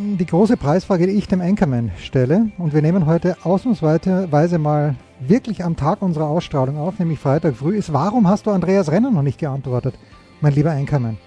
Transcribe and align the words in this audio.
Die 0.00 0.26
große 0.26 0.56
Preisfrage, 0.56 1.08
die 1.08 1.14
ich 1.14 1.26
dem 1.26 1.40
Anchorman 1.40 1.90
stelle, 1.98 2.52
und 2.56 2.72
wir 2.72 2.82
nehmen 2.82 3.06
heute 3.06 3.36
ausnahmsweise 3.42 4.56
mal 4.56 4.94
wirklich 5.18 5.64
am 5.64 5.74
Tag 5.74 6.02
unserer 6.02 6.28
Ausstrahlung 6.28 6.78
auf, 6.78 7.00
nämlich 7.00 7.18
Freitag 7.18 7.56
früh, 7.56 7.76
ist, 7.76 7.92
warum 7.92 8.28
hast 8.28 8.46
du 8.46 8.52
Andreas 8.52 8.92
Renner 8.92 9.10
noch 9.10 9.22
nicht 9.22 9.40
geantwortet, 9.40 9.98
mein 10.40 10.52
lieber 10.52 10.70
Anchorman? 10.70 11.18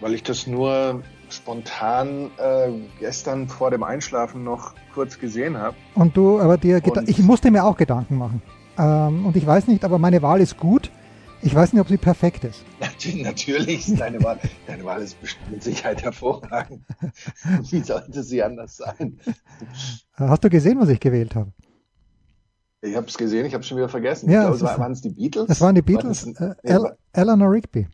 Weil 0.00 0.14
ich 0.14 0.22
das 0.22 0.46
nur 0.46 1.02
spontan 1.28 2.30
äh, 2.36 2.70
gestern 3.00 3.48
vor 3.48 3.72
dem 3.72 3.82
Einschlafen 3.82 4.44
noch 4.44 4.74
kurz 4.94 5.18
gesehen 5.18 5.58
habe. 5.58 5.74
Und 5.96 6.16
du, 6.16 6.38
aber 6.38 6.56
dir, 6.56 6.80
ich 7.06 7.18
musste 7.18 7.50
mir 7.50 7.64
auch 7.64 7.76
Gedanken 7.76 8.16
machen. 8.16 8.42
Ähm, 8.78 9.26
und 9.26 9.36
ich 9.36 9.44
weiß 9.44 9.66
nicht, 9.66 9.84
aber 9.84 9.98
meine 9.98 10.22
Wahl 10.22 10.40
ist 10.40 10.56
gut. 10.56 10.92
Ich 11.42 11.54
weiß 11.54 11.72
nicht, 11.72 11.80
ob 11.80 11.88
sie 11.88 11.96
perfekt 11.96 12.44
ist. 12.44 12.64
Natürlich 13.22 13.88
ist 13.88 14.00
deine 14.00 14.22
Wahl, 14.22 14.38
deine 14.66 14.84
Wahl 14.84 15.02
ist 15.02 15.16
mit 15.50 15.62
Sicherheit 15.62 16.02
hervorragend. 16.02 16.84
Wie 17.70 17.80
sollte 17.80 18.22
sie 18.22 18.42
anders 18.42 18.76
sein? 18.76 19.20
Hast 20.14 20.44
du 20.44 20.50
gesehen, 20.50 20.80
was 20.80 20.88
ich 20.88 21.00
gewählt 21.00 21.34
habe? 21.34 21.52
Ich 22.80 22.94
habe 22.96 23.06
es 23.06 23.16
gesehen, 23.16 23.44
ich 23.46 23.54
habe 23.54 23.62
es 23.62 23.68
schon 23.68 23.76
wieder 23.76 23.88
vergessen. 23.88 24.30
Ja, 24.30 24.52
ich 24.52 24.58
glaube, 24.58 24.78
waren 24.78 24.92
es 24.92 25.00
die 25.00 25.10
Beatles? 25.10 25.46
Das 25.46 25.60
waren 25.60 25.74
die 25.74 25.82
Beatles. 25.82 26.26
War 26.26 26.56
äh, 26.62 26.92
Eleanor 27.12 27.50
Rigby. 27.50 27.88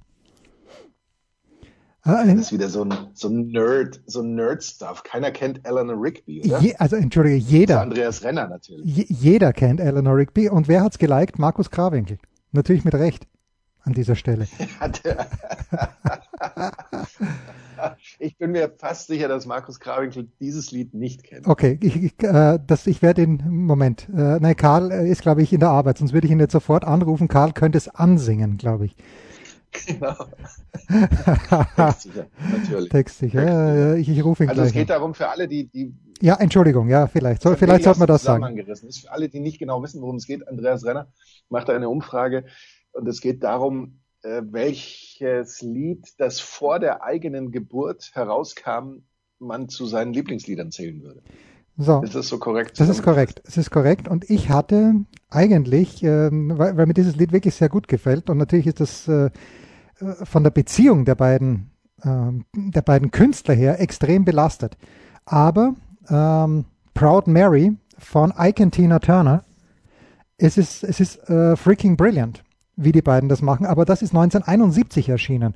Ah, 2.07 2.23
das 2.27 2.35
ist 2.35 2.53
wieder 2.53 2.69
so 2.69 2.85
ein, 2.85 2.93
so 3.15 3.29
ein 3.29 3.47
Nerd, 3.49 4.03
so 4.05 4.21
ein 4.21 4.35
Nerd-Stuff. 4.35 5.05
Keiner 5.05 5.31
kennt 5.31 5.67
Eleanor 5.67 5.97
Rigby, 5.99 6.43
oder? 6.45 6.61
Je, 6.61 6.75
also 6.77 6.97
entschuldige, 6.97 7.37
jeder. 7.37 7.81
Also 7.81 7.91
Andreas 7.91 8.23
Renner 8.25 8.47
natürlich. 8.47 8.85
Je, 8.85 9.07
jeder 9.09 9.55
kennt 9.55 9.81
Eleanor 9.81 10.17
Rigby. 10.17 10.51
Und 10.51 10.69
wer 10.69 10.83
hat's 10.83 10.99
geliked? 10.99 11.39
Markus 11.39 11.71
Krawinkel. 11.71 12.19
Natürlich 12.53 12.85
mit 12.85 12.95
Recht 12.95 13.27
an 13.85 13.93
dieser 13.93 14.17
Stelle. 14.17 14.49
ich 18.19 18.37
bin 18.39 18.53
mir 18.53 18.73
fast 18.79 19.09
sicher, 19.09 19.29
dass 19.29 19.47
Markus 19.47 19.81
Krawinkel 19.81 20.29
dieses 20.41 20.71
Lied 20.71 20.95
nicht 20.95 21.25
kennt. 21.25 21.47
Okay, 21.47 21.79
ich, 21.83 22.03
ich, 22.03 22.23
äh, 22.23 22.59
das, 22.67 22.87
ich 22.87 23.03
werde 23.03 23.23
ihn, 23.23 23.43
Moment, 23.47 24.09
äh, 24.09 24.39
nein, 24.41 24.57
Karl 24.57 24.91
ist, 24.91 25.23
glaube 25.23 25.43
ich, 25.43 25.53
in 25.53 25.61
der 25.61 25.71
Arbeit, 25.71 25.99
sonst 25.99 26.13
würde 26.13 26.27
ich 26.27 26.33
ihn 26.33 26.41
jetzt 26.41 26.53
sofort 26.53 26.85
anrufen. 26.85 27.29
Karl 27.29 27.53
könnte 27.53 27.79
es 27.79 27.89
ansingen, 27.89 28.57
glaube 28.57 28.87
ich. 28.87 28.97
Genau. 29.87 30.15
Textsicher, 31.77 32.27
natürlich. 32.53 32.89
Textsicher, 32.91 33.45
ja, 33.45 33.95
ich, 33.97 34.09
ich 34.09 34.25
rufe 34.25 34.45
ihn 34.45 34.51
also 34.51 34.63
gleich. 34.63 34.67
Also 34.67 34.69
es 34.69 34.73
geht 34.73 34.91
an. 34.91 34.99
darum 34.99 35.15
für 35.15 35.29
alle, 35.29 35.49
die, 35.49 35.67
die 35.67 35.93
Ja, 36.21 36.37
Entschuldigung, 36.37 36.89
ja, 36.89 37.09
vielleicht. 37.09 37.43
So, 37.43 37.55
vielleicht 37.57 37.85
sollte 37.85 37.99
man 37.99 38.09
das 38.09 38.23
sagen. 38.23 38.57
Ist 38.57 39.01
für 39.01 39.11
alle, 39.11 39.29
die 39.29 39.41
nicht 39.41 39.59
genau 39.59 39.83
wissen, 39.83 40.01
worum 40.01 40.17
es 40.17 40.27
geht, 40.27 40.47
Andreas 40.47 40.85
Renner 40.85 41.09
macht 41.49 41.69
eine 41.71 41.89
Umfrage 41.89 42.45
und 42.95 43.09
es 43.09 43.21
geht 43.21 43.43
darum, 43.43 44.01
äh, 44.23 44.43
welches 44.45 45.61
Lied, 45.63 46.15
das 46.19 46.41
vor 46.41 46.79
der 46.79 47.03
eigenen 47.03 47.51
Geburt 47.51 48.11
herauskam, 48.15 49.05
man 49.39 49.69
zu 49.69 49.87
seinen 49.87 50.13
Lieblingsliedern 50.13 50.71
zählen 50.71 51.03
würde. 51.03 51.23
So. 51.77 52.03
Ist 52.03 52.15
das 52.15 52.29
so 52.29 52.39
korrekt? 52.39 52.79
Das 52.79 52.89
ist 52.89 53.03
korrekt. 53.03 53.43
Es 53.45 53.57
ist 53.57 53.71
korrekt. 53.71 54.07
Und 54.07 54.31
ich 54.31 54.49
hatte 54.49 54.95
eigentlich, 55.29 56.03
ähm, 56.05 56.53
weil, 56.57 56.77
weil, 56.77 56.87
mir 56.87 56.95
dieses 56.95 57.17
Lied 57.17 57.33
wirklich 57.33 57.57
sehr 57.57 57.69
gut 57.69 57.89
gefällt 57.89 58.31
und 58.31 58.39
natürlich 58.39 58.69
ist 58.69 58.81
das 58.81 59.09
äh, 59.09 59.31
von 59.97 60.45
der 60.45 60.51
Beziehung 60.51 61.05
der 61.05 61.17
beiden, 61.17 61.71
äh, 62.03 62.31
der 62.55 62.83
beiden 62.83 63.11
Künstler 63.11 63.55
her 63.55 63.81
extrem 63.81 64.25
belastet. 64.25 64.77
Aber 65.25 65.75
ähm, 66.09 66.65
Proud 66.95 67.27
Mary 67.27 67.77
von 67.99 68.33
Ike 68.39 68.63
und 68.63 68.71
Tina 68.71 69.01
Turner, 69.01 69.43
es 70.39 70.57
ist, 70.57 70.85
es 70.85 71.01
ist 71.01 71.29
äh, 71.29 71.57
freaking 71.57 71.97
brilliant, 71.97 72.44
wie 72.77 72.93
die 72.93 73.03
beiden 73.03 73.29
das 73.29 73.43
machen. 73.43 73.67
Aber 73.67 73.85
das 73.85 74.03
ist 74.03 74.15
1971 74.15 75.09
erschienen. 75.09 75.55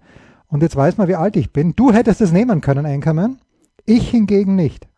Und 0.48 0.62
jetzt 0.62 0.76
weiß 0.76 0.96
man, 0.96 1.08
wie 1.08 1.16
alt 1.16 1.36
ich 1.36 1.52
bin. 1.52 1.74
Du 1.76 1.92
hättest 1.92 2.20
es 2.20 2.32
nehmen 2.32 2.60
können, 2.60 2.86
Anchorman. 2.86 3.38
Ich 3.84 4.10
hingegen 4.10 4.56
nicht. 4.56 4.88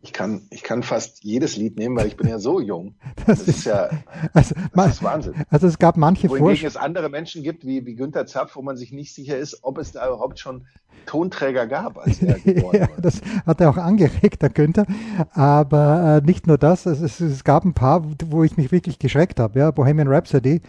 Ich 0.00 0.12
kann, 0.12 0.42
ich 0.50 0.62
kann 0.62 0.82
fast 0.82 1.24
jedes 1.24 1.56
Lied 1.56 1.76
nehmen, 1.76 1.96
weil 1.96 2.06
ich 2.06 2.16
bin 2.16 2.28
ja 2.28 2.38
so 2.38 2.60
jung. 2.60 2.94
Das, 3.26 3.40
das 3.40 3.48
ist, 3.48 3.64
ja 3.64 3.90
also, 4.32 4.54
das 4.74 4.92
ist 4.92 5.02
Wahnsinn. 5.02 5.34
Also 5.50 5.66
es 5.66 5.78
gab 5.78 5.96
manche 5.96 6.30
Wohingegen 6.30 6.66
es 6.66 6.76
andere 6.76 7.10
Menschen 7.10 7.42
gibt, 7.42 7.66
wie, 7.66 7.84
wie 7.84 7.94
Günther 7.94 8.24
Zapf, 8.24 8.56
wo 8.56 8.62
man 8.62 8.76
sich 8.76 8.92
nicht 8.92 9.14
sicher 9.14 9.36
ist, 9.36 9.58
ob 9.62 9.76
es 9.76 9.92
da 9.92 10.06
überhaupt 10.06 10.38
schon 10.38 10.66
Tonträger 11.04 11.66
gab, 11.66 11.98
als 11.98 12.22
er 12.22 12.38
geboren 12.44 12.76
ja, 12.80 12.88
wurde. 12.88 13.02
Das 13.02 13.20
hat 13.44 13.60
er 13.60 13.70
auch 13.70 13.76
angeregt, 13.76 14.40
der 14.40 14.50
Günther. 14.50 14.86
Aber 15.32 16.22
äh, 16.22 16.26
nicht 16.26 16.46
nur 16.46 16.58
das, 16.58 16.86
es, 16.86 17.00
es, 17.00 17.20
es, 17.20 17.44
gab 17.44 17.64
ein 17.64 17.74
paar, 17.74 18.02
wo 18.26 18.44
ich 18.44 18.56
mich 18.56 18.70
wirklich 18.70 18.98
geschreckt 18.98 19.40
habe. 19.40 19.58
Ja, 19.58 19.70
Bohemian 19.72 20.08
Rhapsody. 20.08 20.60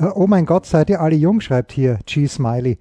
Oh 0.00 0.26
mein 0.26 0.46
Gott, 0.46 0.64
seid 0.64 0.88
ihr 0.88 1.00
alle 1.00 1.16
jung, 1.16 1.40
schreibt 1.40 1.72
hier 1.72 1.98
G. 2.06 2.26
Smiley. 2.26 2.78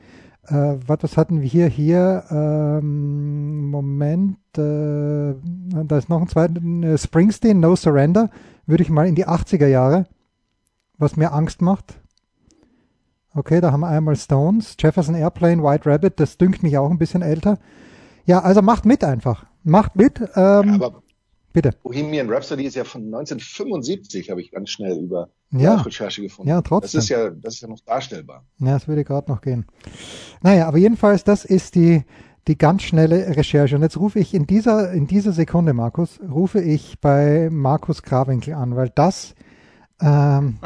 Äh, 0.48 0.78
was, 0.88 1.18
hatten 1.18 1.42
wir 1.42 1.48
hier? 1.48 1.68
Hier, 1.68 2.24
ähm, 2.32 3.70
Moment, 3.70 4.38
äh, 4.58 5.36
da 5.84 5.98
ist 5.98 6.10
noch 6.10 6.22
ein 6.22 6.28
zweiter, 6.30 6.62
äh, 6.64 6.98
Springsteen, 6.98 7.60
No 7.60 7.76
Surrender, 7.76 8.30
würde 8.66 8.84
ich 8.84 8.90
mal 8.90 9.08
in 9.08 9.16
die 9.16 9.28
80er 9.28 9.68
Jahre, 9.68 10.08
was 10.98 11.18
mir 11.18 11.34
Angst 11.34 11.62
macht. 11.62 12.00
Okay, 13.36 13.62
da 13.62 13.72
haben 13.72 13.82
wir 13.82 13.90
einmal 13.90 14.16
Stones, 14.16 14.76
Jefferson 14.80 15.14
Airplane, 15.16 15.62
White 15.62 15.90
Rabbit, 15.90 16.20
das 16.20 16.38
dünkt 16.38 16.64
mich 16.64 16.78
auch 16.78 16.90
ein 16.90 16.98
bisschen 16.98 17.22
älter. 17.22 17.60
Ja, 18.26 18.40
also 18.40 18.62
macht 18.62 18.86
mit 18.86 19.04
einfach. 19.04 19.46
Macht 19.64 19.96
mit. 19.96 20.22
Ähm, 20.36 20.80
ja, 20.82 20.92
bitte. 21.54 21.72
Bohemian 21.84 22.30
Rhapsody 22.30 22.66
ist 22.66 22.76
ja 22.76 22.84
von 22.84 23.04
1975, 23.04 24.30
habe 24.30 24.42
ich 24.42 24.52
ganz 24.52 24.70
schnell 24.70 24.98
über 24.98 25.30
ja. 25.52 25.76
Recherche 25.82 26.22
gefunden. 26.22 26.50
Ja, 26.50 26.62
trotzdem. 26.62 26.98
Das 26.98 27.06
ist 27.06 27.10
ja, 27.10 27.30
das 27.30 27.56
ist 27.56 27.62
ja 27.62 27.68
noch 27.68 27.80
darstellbar. 27.82 28.46
Ja, 28.60 28.74
das 28.74 28.88
würde 28.88 29.04
gerade 29.04 29.32
noch 29.32 29.42
gehen. 29.42 29.66
Naja, 30.42 30.68
aber 30.68 30.78
jedenfalls, 30.78 31.24
das 31.24 31.46
ist 31.46 31.76
die, 31.76 32.04
die 32.48 32.58
ganz 32.58 32.84
schnelle 32.84 33.36
Recherche. 33.36 33.76
Und 33.76 33.82
jetzt 33.82 33.98
rufe 33.98 34.20
ich 34.20 34.34
in 34.34 34.46
dieser, 34.48 34.92
in 34.92 35.08
dieser 35.08 35.34
Sekunde, 35.34 35.74
Markus, 35.74 36.20
rufe 36.22 36.62
ich 36.62 37.00
bei 37.00 37.50
Markus 37.52 38.04
Krawinkel 38.04 38.54
an, 38.54 38.76
weil 38.76 38.90
das, 38.94 39.36
ähm, 40.02 40.58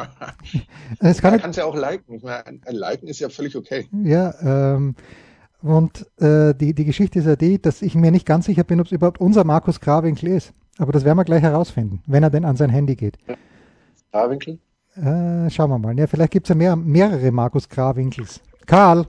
das 1.00 1.20
kann 1.20 1.34
ja, 1.34 1.38
kannst 1.38 1.58
ja 1.58 1.64
auch 1.64 1.76
liken. 1.76 2.24
Ein 2.26 2.60
Liken 2.68 3.08
ist 3.08 3.20
ja 3.20 3.28
völlig 3.28 3.56
okay. 3.56 3.86
Ja, 4.02 4.34
ähm, 4.42 4.94
und 5.62 6.06
äh, 6.20 6.54
die, 6.54 6.74
die 6.74 6.84
Geschichte 6.84 7.18
ist 7.18 7.24
ja 7.24 7.36
die, 7.36 7.60
dass 7.60 7.80
ich 7.80 7.94
mir 7.94 8.10
nicht 8.10 8.26
ganz 8.26 8.44
sicher 8.44 8.64
bin, 8.64 8.80
ob 8.80 8.86
es 8.86 8.92
überhaupt 8.92 9.18
unser 9.18 9.44
Markus 9.44 9.80
Krawinkel 9.80 10.28
ist. 10.28 10.52
Aber 10.78 10.92
das 10.92 11.04
werden 11.04 11.18
wir 11.18 11.24
gleich 11.24 11.42
herausfinden, 11.42 12.02
wenn 12.06 12.22
er 12.22 12.30
denn 12.30 12.44
an 12.44 12.56
sein 12.56 12.70
Handy 12.70 12.96
geht. 12.96 13.18
Krawinkel? 14.10 14.58
Äh, 14.96 15.50
schauen 15.50 15.70
wir 15.70 15.78
mal. 15.78 15.98
Ja, 15.98 16.06
vielleicht 16.06 16.32
gibt 16.32 16.46
es 16.46 16.48
ja 16.50 16.54
mehr, 16.54 16.76
mehrere 16.76 17.30
Markus 17.30 17.68
Krawinkels. 17.68 18.40
Karl. 18.66 19.06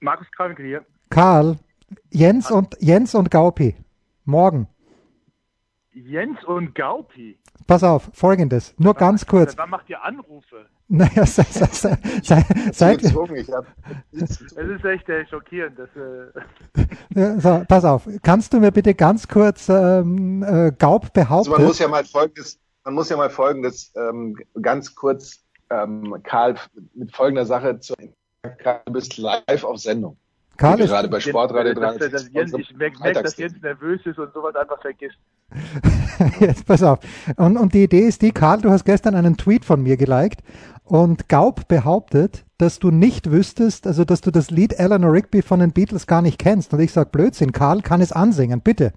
Markus 0.00 0.30
Krawinkel 0.32 0.66
hier. 0.66 0.86
Karl. 1.10 1.56
Jens 2.10 2.50
und, 2.50 2.76
Jens 2.80 3.14
und 3.14 3.30
Gaupi. 3.30 3.74
Morgen. 4.24 4.68
Jens 5.92 6.44
und 6.44 6.74
Gaupi? 6.74 7.38
Pass 7.68 7.84
auf, 7.84 8.08
folgendes. 8.14 8.74
Nur 8.78 8.94
wann, 8.94 9.00
ganz 9.00 9.26
kurz. 9.26 9.54
Wann 9.58 9.68
macht 9.68 9.88
ihr 9.90 10.02
Anrufe? 10.02 10.66
Naja, 10.90 11.26
sei, 11.26 11.42
sei, 11.42 11.66
sei, 11.66 11.98
sei, 12.22 12.42
seit, 12.72 13.04
das 13.04 13.12
ist 13.12 14.84
echt 14.86 15.08
äh, 15.10 15.26
schockierend. 15.26 15.78
Das, 15.78 15.90
äh 15.94 17.40
so, 17.40 17.62
pass 17.68 17.84
auf, 17.84 18.08
kannst 18.22 18.54
du 18.54 18.60
mir 18.60 18.72
bitte 18.72 18.94
ganz 18.94 19.28
kurz 19.28 19.68
ähm, 19.68 20.42
äh, 20.42 20.72
Gaub 20.72 21.12
behaupten? 21.12 21.50
Also 21.52 21.58
man 21.58 21.64
muss 21.64 21.78
ja 21.78 21.88
mal 21.88 22.04
folgendes, 22.06 22.58
man 22.84 22.94
muss 22.94 23.10
ja 23.10 23.18
mal 23.18 23.28
folgendes 23.28 23.92
ähm, 23.96 24.34
ganz 24.62 24.94
kurz, 24.94 25.44
ähm, 25.68 26.16
Karl, 26.22 26.54
mit 26.94 27.14
folgender 27.14 27.44
Sache 27.44 27.78
zu 27.80 27.92
Karl, 28.56 28.80
du 28.86 28.92
bist 28.94 29.18
live 29.18 29.64
auf 29.64 29.76
Sendung. 29.76 30.16
Karl 30.58 30.80
ist 30.80 30.90
gerade 30.90 31.08
bei 31.08 31.20
Sportradio 31.20 31.72
dran. 31.72 31.96
Jens, 32.32 32.52
ich 32.52 32.76
merke, 32.76 33.00
merk, 33.00 33.22
dass 33.22 33.36
Jens 33.36 33.54
nervös 33.62 34.04
ist 34.04 34.18
und 34.18 34.32
sowas 34.34 34.56
einfach 34.56 34.80
vergisst. 34.82 35.16
Jetzt 36.40 36.66
pass 36.66 36.82
auf. 36.82 36.98
Und, 37.36 37.56
und 37.56 37.72
die 37.74 37.84
Idee 37.84 38.00
ist 38.00 38.22
die, 38.22 38.32
Karl, 38.32 38.60
du 38.60 38.70
hast 38.70 38.84
gestern 38.84 39.14
einen 39.14 39.36
Tweet 39.36 39.64
von 39.64 39.80
mir 39.80 39.96
geliked 39.96 40.42
und 40.82 41.28
Gaub 41.28 41.68
behauptet, 41.68 42.44
dass 42.58 42.80
du 42.80 42.90
nicht 42.90 43.30
wüsstest, 43.30 43.86
also 43.86 44.04
dass 44.04 44.20
du 44.20 44.32
das 44.32 44.50
Lied 44.50 44.72
Eleanor 44.78 45.12
Rigby 45.12 45.42
von 45.42 45.60
den 45.60 45.72
Beatles 45.72 46.08
gar 46.08 46.22
nicht 46.22 46.40
kennst. 46.40 46.74
Und 46.74 46.80
ich 46.80 46.92
sage 46.92 47.10
Blödsinn, 47.10 47.52
Karl 47.52 47.80
kann 47.80 48.00
es 48.00 48.10
ansingen, 48.10 48.60
bitte. 48.60 48.92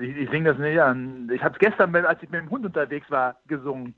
Ich, 0.00 0.16
ich 0.16 0.30
singe 0.30 0.50
das 0.50 0.58
nicht 0.58 0.80
an. 0.80 1.30
Ich 1.32 1.42
habe 1.44 1.54
es 1.54 1.60
gestern, 1.60 1.94
als 1.94 2.20
ich 2.22 2.30
mit 2.30 2.40
dem 2.40 2.50
Hund 2.50 2.66
unterwegs 2.66 3.08
war, 3.08 3.36
gesungen. 3.46 3.94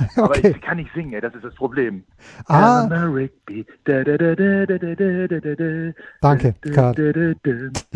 Aber 0.16 0.30
okay. 0.30 0.54
ich 0.54 0.60
kann 0.60 0.76
nicht 0.76 0.90
singen, 0.94 1.12
ey, 1.12 1.20
das 1.20 1.34
ist 1.34 1.44
das 1.44 1.54
Problem. 1.54 2.04
Ah. 2.46 2.86
Danke, 6.20 6.54
Karl. 6.72 7.36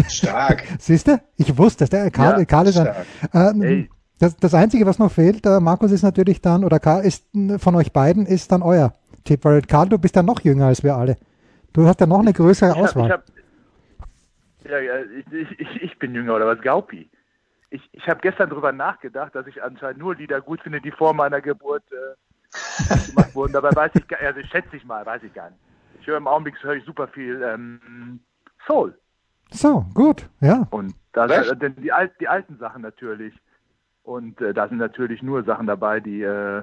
Stark. 0.09 0.65
Siehst 0.79 1.09
du? 1.09 1.21
Ich 1.37 1.57
wusste 1.57 1.85
es. 1.85 1.91
Der 1.91 2.11
Karl, 2.11 2.39
ja, 2.39 2.45
Karl 2.45 2.67
ist 2.67 2.79
ein, 2.79 3.63
äh, 3.63 3.89
das, 4.19 4.37
das 4.37 4.55
Einzige, 4.55 4.87
was 4.87 4.99
noch 4.99 5.11
fehlt, 5.11 5.45
äh, 5.45 5.61
Markus, 5.61 5.93
ist 5.93 6.03
natürlich 6.03 6.41
dann, 6.41 6.65
oder 6.65 6.79
Karl 6.79 7.05
ist 7.05 7.27
von 7.59 7.75
euch 7.75 7.93
beiden, 7.93 8.27
ist 8.27 8.51
dann 8.51 8.63
euer 8.63 8.95
Tipp, 9.25 9.45
weil 9.45 9.63
Karl, 9.63 9.89
du 9.89 9.99
bist 9.99 10.17
ja 10.17 10.23
noch 10.23 10.41
jünger 10.41 10.67
als 10.67 10.83
wir 10.83 10.97
alle. 10.97 11.17
Du 11.73 11.87
hast 11.87 12.01
ja 12.01 12.07
noch 12.07 12.21
eine 12.21 12.33
größere 12.33 12.71
ich 12.71 12.77
Auswahl. 12.77 13.11
Hab, 13.11 13.25
ich 13.29 14.65
hab, 14.65 14.71
ja, 14.71 14.79
ja 14.79 14.95
ich, 15.31 15.61
ich, 15.61 15.83
ich, 15.83 15.99
bin 15.99 16.15
jünger, 16.15 16.37
oder 16.37 16.47
was, 16.47 16.61
Gaupi? 16.63 17.11
Ich, 17.71 17.89
ich 17.93 18.09
habe 18.09 18.21
gestern 18.21 18.51
darüber 18.51 18.73
nachgedacht, 18.73 19.35
dass 19.35 19.47
ich 19.47 19.63
anscheinend 19.63 19.99
nur 19.99 20.15
Lieder 20.15 20.41
gut 20.41 20.61
finde, 20.61 20.81
die 20.81 20.93
vor 20.93 21.15
meiner 21.15 21.41
Geburt 21.41 21.85
äh, 21.91 23.07
gemacht 23.09 23.35
wurden. 23.35 23.53
Dabei 23.53 23.75
weiß 23.75 23.93
ich, 23.95 24.19
also 24.19 24.41
schätze 24.43 24.77
ich 24.77 24.85
mal, 24.85 25.05
weiß 25.05 25.23
ich 25.25 25.35
gar 25.35 25.51
nicht. 25.51 25.61
Ich 26.01 26.07
höre 26.07 26.19
im 26.19 26.29
Augenblick 26.29 26.63
höre 26.63 26.75
ich 26.75 26.85
super 26.85 27.09
viel 27.09 27.43
ähm, 27.43 28.21
Soul. 28.67 28.97
So, 29.51 29.85
gut, 29.95 30.29
ja. 30.41 30.67
Und 30.71 30.95
da 31.13 31.27
äh, 31.27 31.57
denn 31.57 31.77
die, 31.77 31.93
Alt, 31.93 32.13
die 32.21 32.29
alten 32.29 32.59
Sachen 32.59 32.83
natürlich. 32.83 33.35
Und 34.03 34.41
äh, 34.41 34.55
da 34.55 34.69
sind 34.69 34.79
natürlich 34.79 35.23
nur 35.23 35.43
Sachen 35.43 35.67
dabei, 35.67 35.99
die 35.99 36.23
äh, 36.23 36.63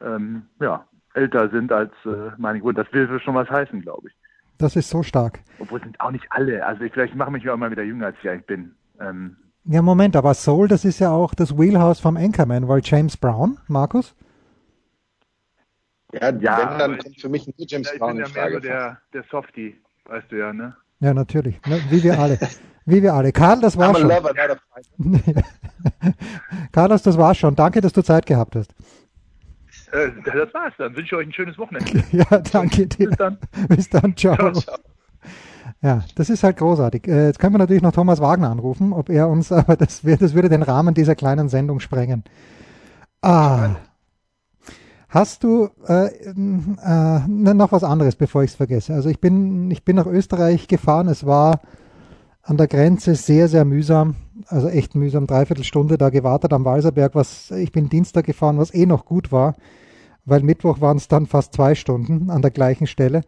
ähm, 0.00 0.46
ja, 0.60 0.86
älter 1.14 1.48
sind 1.50 1.72
als 1.72 1.92
äh, 2.04 2.30
meine 2.38 2.58
Geburt. 2.58 2.78
Das 2.78 2.90
will 2.92 3.20
schon 3.20 3.34
was 3.34 3.50
heißen, 3.50 3.80
glaube 3.82 4.08
ich. 4.08 4.14
Das 4.58 4.76
ist 4.76 4.88
so 4.88 5.02
stark. 5.02 5.40
Obwohl 5.58 5.82
sind 5.82 6.00
auch 6.00 6.10
nicht 6.10 6.26
alle. 6.30 6.64
Also 6.64 6.82
ich, 6.82 6.92
vielleicht 6.92 7.14
mache 7.14 7.28
ich 7.30 7.44
mich 7.44 7.50
auch 7.50 7.56
mal 7.56 7.70
wieder 7.70 7.82
jünger, 7.82 8.06
als 8.06 8.16
ich 8.22 8.28
eigentlich 8.28 8.46
bin. 8.46 8.74
Ähm, 9.00 9.36
ja, 9.68 9.82
Moment, 9.82 10.16
aber 10.16 10.34
Soul, 10.34 10.68
das 10.68 10.84
ist 10.84 10.98
ja 10.98 11.10
auch 11.10 11.34
das 11.34 11.56
Wheelhouse 11.56 12.00
vom 12.00 12.16
Anchorman, 12.16 12.68
weil 12.68 12.80
James 12.82 13.16
Brown, 13.16 13.58
Markus? 13.68 14.14
Ja, 16.12 16.30
ja 16.30 16.70
wenn, 16.70 16.78
dann 16.78 16.98
kommt 16.98 17.20
für 17.20 17.28
mich 17.28 17.46
nur 17.46 17.54
James 17.58 17.90
ja, 17.92 17.98
Brown 17.98 18.18
in 18.18 18.26
Frage. 18.26 18.54
So 18.54 18.60
der, 18.60 18.98
der 19.12 19.24
Softie, 19.30 19.76
weißt 20.04 20.30
du 20.30 20.36
ja, 20.36 20.52
ne? 20.52 20.76
Ja, 21.00 21.12
natürlich. 21.12 21.60
Ne? 21.66 21.80
Wie 21.90 22.02
wir 22.02 22.18
alle. 22.18 22.38
Wie 22.86 23.02
wir 23.02 23.12
alle. 23.12 23.32
Karl, 23.32 23.60
das 23.60 23.76
war 23.76 23.94
schon. 23.94 24.08
Carlos, 26.72 27.02
das 27.02 27.18
war 27.18 27.34
schon. 27.34 27.54
Danke, 27.54 27.80
dass 27.80 27.92
du 27.92 28.02
Zeit 28.02 28.24
gehabt 28.24 28.54
hast. 28.54 28.72
Äh, 29.92 30.10
das 30.24 30.54
war's 30.54 30.72
dann. 30.78 30.96
Wünsche 30.96 31.16
ich 31.16 31.20
euch 31.20 31.26
ein 31.26 31.32
schönes 31.32 31.58
Wochenende. 31.58 32.04
ja, 32.12 32.24
danke 32.52 32.86
dir. 32.86 33.08
Bis 33.08 33.16
dann. 33.16 33.38
Bis 33.68 33.90
dann. 33.90 34.16
Ciao. 34.16 34.36
ciao, 34.36 34.52
ciao. 34.52 34.76
Ja, 35.82 36.04
das 36.14 36.30
ist 36.30 36.42
halt 36.42 36.56
großartig. 36.56 37.06
Äh, 37.06 37.26
jetzt 37.26 37.38
können 37.38 37.54
wir 37.54 37.58
natürlich 37.58 37.82
noch 37.82 37.92
Thomas 37.92 38.20
Wagner 38.20 38.50
anrufen, 38.50 38.92
ob 38.92 39.08
er 39.08 39.28
uns, 39.28 39.52
aber 39.52 39.76
das, 39.76 40.04
wär, 40.04 40.16
das 40.16 40.34
würde 40.34 40.48
den 40.48 40.62
Rahmen 40.62 40.94
dieser 40.94 41.14
kleinen 41.14 41.48
Sendung 41.48 41.80
sprengen. 41.80 42.24
Ah. 43.22 43.76
Hast 45.08 45.44
du 45.44 45.68
äh, 45.86 46.06
äh, 46.06 47.20
noch 47.28 47.72
was 47.72 47.84
anderes, 47.84 48.16
bevor 48.16 48.42
ich 48.42 48.50
es 48.50 48.56
vergesse? 48.56 48.92
Also 48.92 49.08
ich 49.08 49.20
bin, 49.20 49.70
ich 49.70 49.84
bin 49.84 49.96
nach 49.96 50.06
Österreich 50.06 50.68
gefahren. 50.68 51.08
Es 51.08 51.24
war 51.24 51.60
an 52.42 52.56
der 52.56 52.66
Grenze 52.66 53.14
sehr, 53.14 53.48
sehr 53.48 53.64
mühsam. 53.64 54.16
Also 54.48 54.68
echt 54.68 54.94
mühsam. 54.94 55.26
Dreiviertel 55.26 55.64
Stunde 55.64 55.96
da 55.96 56.10
gewartet 56.10 56.52
am 56.52 56.64
Walserberg. 56.64 57.14
Was, 57.14 57.50
ich 57.50 57.72
bin 57.72 57.88
Dienstag 57.88 58.26
gefahren, 58.26 58.58
was 58.58 58.74
eh 58.74 58.86
noch 58.86 59.04
gut 59.04 59.32
war, 59.32 59.54
weil 60.24 60.42
Mittwoch 60.42 60.80
waren 60.80 60.96
es 60.96 61.08
dann 61.08 61.26
fast 61.26 61.54
zwei 61.54 61.74
Stunden 61.74 62.30
an 62.30 62.42
der 62.42 62.50
gleichen 62.50 62.86
Stelle. 62.86 63.22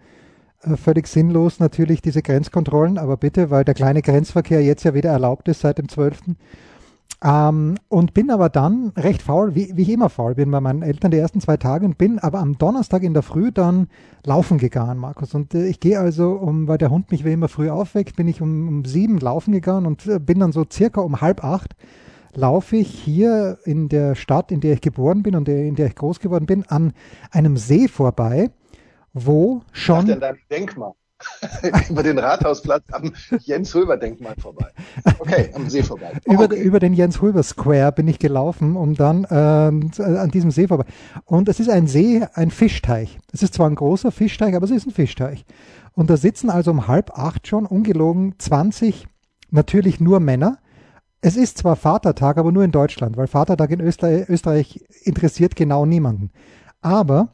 Äh, 0.63 0.77
völlig 0.77 1.07
sinnlos 1.07 1.61
natürlich 1.61 2.03
diese 2.03 2.23
Grenzkontrollen, 2.23 2.99
aber 2.99 3.17
bitte, 3.17 3.51
weil 3.51 3.65
der 3.65 3.75
kleine 3.75 4.03
Grenzverkehr 4.03 4.63
jetzt 4.63 4.85
ja 4.85 4.95
wieder 4.95 5.11
erlaubt 5.11 5.49
ist 5.49 5.61
seit 5.61 5.79
dem 5.79 5.89
12. 5.89 6.21
Ähm, 7.21 7.77
und 7.89 8.15
bin 8.15 8.31
aber 8.31 8.49
dann 8.49 8.93
recht 8.97 9.23
faul, 9.23 9.55
wie, 9.55 9.73
wie 9.75 9.83
ich 9.83 9.91
immer 9.91 10.09
faul 10.09 10.37
bin 10.37 10.51
bei 10.51 10.61
meinen 10.61 10.83
Eltern 10.83 11.11
die 11.11 11.19
ersten 11.19 11.41
zwei 11.41 11.57
Tage 11.57 11.85
und 11.85 11.99
bin 11.99 12.21
aber 12.21 12.39
am 12.39 12.59
Donnerstag 12.59 13.03
in 13.03 13.13
der 13.15 13.23
Früh 13.23 13.51
dann 13.51 13.89
laufen 14.25 14.59
gegangen, 14.59 14.99
Markus. 14.99 15.35
Und 15.35 15.55
äh, 15.55 15.67
ich 15.67 15.81
gehe 15.81 15.99
also, 15.99 16.33
um, 16.33 16.69
weil 16.69 16.79
der 16.79 16.91
Hund 16.91 17.11
mich 17.11 17.25
wie 17.25 17.33
immer 17.33 17.49
früh 17.49 17.71
aufweckt, 17.71 18.17
bin 18.17 18.29
ich 18.29 18.41
um, 18.41 18.69
um 18.69 18.85
sieben 18.85 19.19
laufen 19.19 19.53
gegangen 19.53 19.87
und 19.87 20.07
äh, 20.07 20.21
bin 20.21 20.41
dann 20.41 20.53
so 20.53 20.65
circa 20.71 21.01
um 21.01 21.21
halb 21.21 21.43
acht 21.45 21.75
laufe 22.35 22.77
ich 22.77 22.89
hier 22.89 23.59
in 23.65 23.89
der 23.89 24.15
Stadt, 24.15 24.53
in 24.53 24.61
der 24.61 24.75
ich 24.75 24.81
geboren 24.81 25.23
bin 25.23 25.35
und 25.35 25.49
in 25.49 25.75
der 25.75 25.87
ich 25.87 25.97
groß 25.97 26.21
geworden 26.21 26.47
bin, 26.47 26.65
an 26.65 26.93
einem 27.31 27.57
See 27.57 27.89
vorbei, 27.89 28.51
wo 29.27 29.63
schon. 29.73 30.09
Ich 30.09 30.19
dachte, 30.19 30.39
Denkmal. 30.51 30.93
über 31.91 32.03
den 32.03 32.19
Rathausplatz 32.19 32.85
am 32.93 33.13
Jens-Hulber-Denkmal 33.41 34.35
vorbei. 34.41 34.69
Okay, 35.19 35.51
am 35.55 35.69
See 35.69 35.83
vorbei. 35.83 36.13
Oh, 36.27 36.33
über, 36.33 36.45
okay. 36.45 36.63
über 36.63 36.79
den 36.79 36.93
Jens-Hulber-Square 36.93 37.93
bin 37.93 38.07
ich 38.07 38.19
gelaufen 38.19 38.77
und 38.77 39.01
dann 39.01 39.25
äh, 39.25 39.35
an 39.35 40.31
diesem 40.31 40.51
See 40.51 40.69
vorbei. 40.69 40.85
Und 41.25 41.49
es 41.49 41.59
ist 41.61 41.71
ein 41.71 41.89
See, 41.89 42.25
ein 42.35 42.51
Fischteich. 42.51 43.19
Es 43.33 43.43
ist 43.43 43.55
zwar 43.55 43.69
ein 43.69 43.75
großer 43.75 44.13
Fischteich, 44.13 44.55
aber 44.55 44.65
es 44.65 44.71
ist 44.71 44.87
ein 44.87 44.93
Fischteich. 44.93 45.45
Und 45.93 46.09
da 46.11 46.17
sitzen 46.17 46.51
also 46.51 46.71
um 46.71 46.87
halb 46.87 47.11
acht 47.19 47.49
schon 47.49 47.67
ungelogen 47.67 48.37
20, 48.39 49.09
natürlich 49.51 49.99
nur 49.99 50.21
Männer. 50.21 50.59
Es 51.21 51.37
ist 51.37 51.59
zwar 51.59 51.75
Vatertag, 51.75 52.39
aber 52.39 52.53
nur 52.53 52.63
in 52.63 52.71
Deutschland, 52.71 53.17
weil 53.17 53.27
Vatertag 53.27 53.71
in 53.73 53.81
Österreich, 53.81 54.29
Österreich 54.29 54.85
interessiert 55.03 55.57
genau 55.57 55.85
niemanden. 55.85 56.31
Aber 56.81 57.33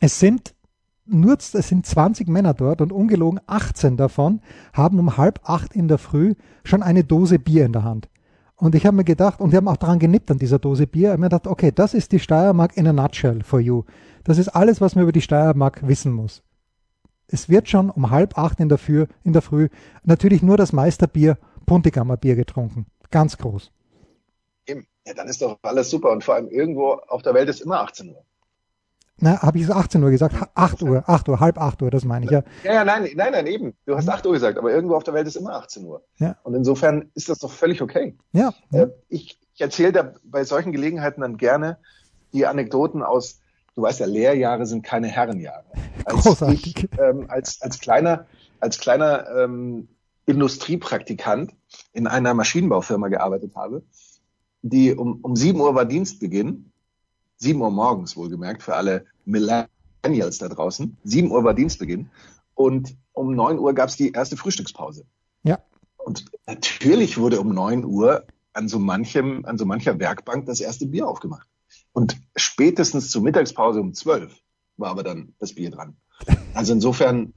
es 0.00 0.18
sind 0.18 0.54
nur, 1.04 1.36
es 1.36 1.52
sind 1.52 1.84
20 1.84 2.28
Männer 2.28 2.54
dort 2.54 2.80
und 2.80 2.92
ungelogen 2.92 3.40
18 3.46 3.96
davon 3.96 4.40
haben 4.72 4.98
um 4.98 5.16
halb 5.16 5.40
acht 5.44 5.74
in 5.74 5.88
der 5.88 5.98
Früh 5.98 6.34
schon 6.64 6.82
eine 6.82 7.04
Dose 7.04 7.38
Bier 7.38 7.66
in 7.66 7.72
der 7.72 7.84
Hand. 7.84 8.08
Und 8.56 8.76
ich 8.76 8.86
habe 8.86 8.96
mir 8.96 9.04
gedacht, 9.04 9.40
und 9.40 9.50
wir 9.50 9.56
haben 9.56 9.66
auch 9.66 9.76
daran 9.76 9.98
genippt 9.98 10.30
an 10.30 10.38
dieser 10.38 10.60
Dose 10.60 10.86
Bier, 10.86 11.08
ich 11.08 11.12
habe 11.12 11.20
mir 11.20 11.26
gedacht, 11.26 11.48
okay, 11.48 11.72
das 11.74 11.94
ist 11.94 12.12
die 12.12 12.20
Steiermark 12.20 12.76
in 12.76 12.86
a 12.86 12.92
nutshell 12.92 13.42
for 13.42 13.58
you. 13.58 13.82
Das 14.22 14.38
ist 14.38 14.48
alles, 14.48 14.80
was 14.80 14.94
man 14.94 15.02
über 15.02 15.12
die 15.12 15.20
Steiermark 15.20 15.86
wissen 15.86 16.12
muss. 16.12 16.42
Es 17.26 17.48
wird 17.48 17.68
schon 17.68 17.90
um 17.90 18.10
halb 18.10 18.38
acht 18.38 18.60
in 18.60 18.68
der, 18.68 18.78
Früh, 18.78 19.06
in 19.24 19.32
der 19.32 19.42
Früh 19.42 19.68
natürlich 20.04 20.42
nur 20.42 20.56
das 20.56 20.72
Meisterbier, 20.72 21.38
Puntigammer 21.66 22.16
Bier 22.16 22.36
getrunken. 22.36 22.86
Ganz 23.10 23.38
groß. 23.38 23.72
Ja, 24.68 25.14
dann 25.14 25.26
ist 25.26 25.42
doch 25.42 25.58
alles 25.62 25.90
super. 25.90 26.12
Und 26.12 26.22
vor 26.22 26.34
allem 26.34 26.48
irgendwo 26.48 26.92
auf 27.08 27.22
der 27.22 27.34
Welt 27.34 27.48
ist 27.48 27.60
immer 27.60 27.80
18 27.80 28.10
Uhr. 28.10 28.24
Na, 29.18 29.40
habe 29.42 29.58
ich 29.58 29.70
18 29.70 30.02
Uhr 30.02 30.10
gesagt? 30.10 30.34
8 30.54 30.82
Uhr, 30.82 31.04
8 31.06 31.28
Uhr, 31.28 31.40
halb 31.40 31.58
8 31.58 31.82
Uhr, 31.82 31.90
das 31.90 32.04
meine 32.04 32.24
ich 32.24 32.30
ja. 32.30 32.42
Ja, 32.64 32.74
ja, 32.74 32.84
nein, 32.84 33.08
nein, 33.14 33.32
nein, 33.32 33.46
eben. 33.46 33.74
Du 33.86 33.94
hast 33.96 34.08
8 34.08 34.26
Uhr 34.26 34.32
gesagt, 34.32 34.58
aber 34.58 34.72
irgendwo 34.72 34.96
auf 34.96 35.04
der 35.04 35.14
Welt 35.14 35.26
ist 35.26 35.36
immer 35.36 35.54
18 35.54 35.84
Uhr. 35.84 36.02
Ja. 36.18 36.36
Und 36.42 36.54
insofern 36.54 37.10
ist 37.14 37.28
das 37.28 37.38
doch 37.38 37.52
völlig 37.52 37.82
okay. 37.82 38.16
Ja. 38.32 38.52
ja. 38.70 38.88
Ich, 39.08 39.38
ich 39.54 39.60
erzähle 39.60 39.92
da 39.92 40.12
bei 40.24 40.44
solchen 40.44 40.72
Gelegenheiten 40.72 41.20
dann 41.20 41.36
gerne 41.36 41.78
die 42.32 42.46
Anekdoten 42.46 43.02
aus, 43.02 43.40
du 43.74 43.82
weißt 43.82 44.00
ja, 44.00 44.06
Lehrjahre 44.06 44.66
sind 44.66 44.82
keine 44.82 45.08
Herrenjahre. 45.08 45.64
Als 46.04 46.22
Großartig. 46.22 46.66
Ich, 46.66 46.98
ähm, 46.98 47.26
als, 47.28 47.60
als 47.62 47.78
kleiner, 47.78 48.26
als 48.60 48.78
kleiner 48.78 49.26
ähm, 49.36 49.88
Industriepraktikant 50.26 51.52
in 51.92 52.06
einer 52.06 52.34
Maschinenbaufirma 52.34 53.08
gearbeitet 53.08 53.54
habe, 53.54 53.82
die 54.62 54.94
um, 54.94 55.20
um 55.22 55.36
7 55.36 55.60
Uhr 55.60 55.74
war 55.74 55.84
Dienstbeginn 55.84 56.71
7 57.42 57.60
Uhr 57.60 57.70
morgens 57.70 58.16
wohlgemerkt 58.16 58.62
für 58.62 58.76
alle 58.76 59.04
Millennials 59.24 60.38
da 60.38 60.48
draußen. 60.48 60.96
7 61.02 61.30
Uhr 61.30 61.42
war 61.42 61.54
Dienstbeginn 61.54 62.08
und 62.54 62.96
um 63.12 63.34
9 63.34 63.58
Uhr 63.58 63.74
gab 63.74 63.88
es 63.88 63.96
die 63.96 64.12
erste 64.12 64.36
Frühstückspause. 64.36 65.04
Ja. 65.42 65.58
Und 65.96 66.26
natürlich 66.46 67.18
wurde 67.18 67.40
um 67.40 67.52
9 67.52 67.84
Uhr 67.84 68.24
an 68.52 68.68
so 68.68 68.78
manchem, 68.78 69.44
an 69.44 69.58
so 69.58 69.64
mancher 69.64 69.98
Werkbank 69.98 70.46
das 70.46 70.60
erste 70.60 70.86
Bier 70.86 71.08
aufgemacht. 71.08 71.48
Und 71.92 72.16
spätestens 72.36 73.10
zur 73.10 73.22
Mittagspause 73.22 73.80
um 73.80 73.92
12 73.92 74.32
war 74.76 74.90
aber 74.90 75.02
dann 75.02 75.34
das 75.40 75.54
Bier 75.54 75.70
dran. 75.70 75.96
Also 76.54 76.72
insofern 76.72 77.32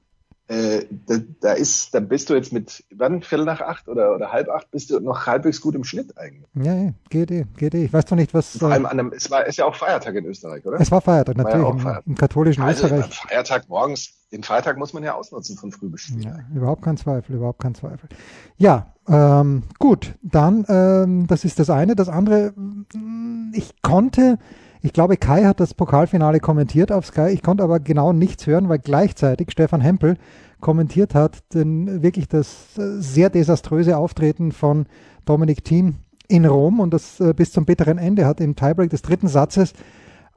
äh, 0.48 0.86
da, 1.06 1.16
da, 1.40 1.52
ist, 1.54 1.92
da 1.92 1.98
bist 1.98 2.30
du 2.30 2.34
jetzt 2.34 2.52
mit, 2.52 2.84
wann, 2.94 3.22
Viertel 3.22 3.44
nach 3.44 3.60
acht 3.60 3.88
oder, 3.88 4.14
oder 4.14 4.30
halb 4.30 4.48
acht, 4.48 4.70
bist 4.70 4.90
du 4.90 5.00
noch 5.00 5.26
halbwegs 5.26 5.60
gut 5.60 5.74
im 5.74 5.82
Schnitt 5.82 6.16
eigentlich. 6.16 6.46
Ja, 6.54 6.74
ja 6.74 6.92
geht 7.10 7.32
eh, 7.32 7.46
geht 7.56 7.74
eh. 7.74 7.84
Ich 7.86 7.92
weiß 7.92 8.04
doch 8.04 8.16
nicht, 8.16 8.32
was. 8.32 8.58
Vor 8.58 8.70
allem 8.70 8.84
äh, 8.84 8.88
an 8.88 9.00
einem, 9.00 9.12
es 9.12 9.28
war, 9.28 9.44
ist 9.44 9.56
ja 9.56 9.64
auch 9.64 9.74
Feiertag 9.74 10.14
in 10.14 10.24
Österreich, 10.24 10.64
oder? 10.64 10.80
Es 10.80 10.90
war 10.92 11.00
Feiertag, 11.00 11.36
natürlich, 11.36 11.62
war 11.62 11.68
ja 11.68 11.70
im, 11.72 11.80
Feiertag. 11.80 12.06
im, 12.06 12.14
katholischen 12.14 12.62
also, 12.62 12.84
Österreich. 12.84 13.14
Feiertag 13.28 13.68
morgens, 13.68 14.10
den 14.30 14.44
Feiertag 14.44 14.78
muss 14.78 14.92
man 14.92 15.02
ja 15.02 15.14
ausnutzen 15.14 15.56
von 15.56 15.72
früh 15.72 15.88
bis 15.88 16.02
spät. 16.02 16.24
Ja, 16.24 16.38
überhaupt 16.54 16.82
kein 16.82 16.96
Zweifel, 16.96 17.36
überhaupt 17.36 17.60
kein 17.60 17.74
Zweifel. 17.74 18.08
Ja, 18.56 18.94
ähm, 19.08 19.64
gut, 19.80 20.14
dann, 20.22 20.64
ähm, 20.68 21.26
das 21.26 21.44
ist 21.44 21.58
das 21.58 21.70
eine. 21.70 21.96
Das 21.96 22.08
andere, 22.08 22.52
mm, 22.52 23.52
ich 23.52 23.82
konnte, 23.82 24.38
ich 24.86 24.92
glaube, 24.92 25.16
Kai 25.16 25.44
hat 25.44 25.58
das 25.58 25.74
Pokalfinale 25.74 26.38
kommentiert 26.38 26.92
auf 26.92 27.06
Sky. 27.06 27.30
Ich 27.32 27.42
konnte 27.42 27.64
aber 27.64 27.80
genau 27.80 28.12
nichts 28.12 28.46
hören, 28.46 28.68
weil 28.68 28.78
gleichzeitig 28.78 29.50
Stefan 29.50 29.80
Hempel 29.80 30.16
kommentiert 30.60 31.12
hat, 31.12 31.38
denn 31.54 32.04
wirklich 32.04 32.28
das 32.28 32.78
äh, 32.78 33.00
sehr 33.00 33.28
desaströse 33.28 33.98
Auftreten 33.98 34.52
von 34.52 34.86
Dominik 35.24 35.64
Thiem 35.64 35.96
in 36.28 36.46
Rom 36.46 36.78
und 36.78 36.94
das 36.94 37.18
äh, 37.18 37.34
bis 37.34 37.50
zum 37.50 37.64
bitteren 37.64 37.98
Ende 37.98 38.26
hat 38.26 38.40
im 38.40 38.54
Tiebreak 38.54 38.90
des 38.90 39.02
dritten 39.02 39.26
Satzes 39.26 39.72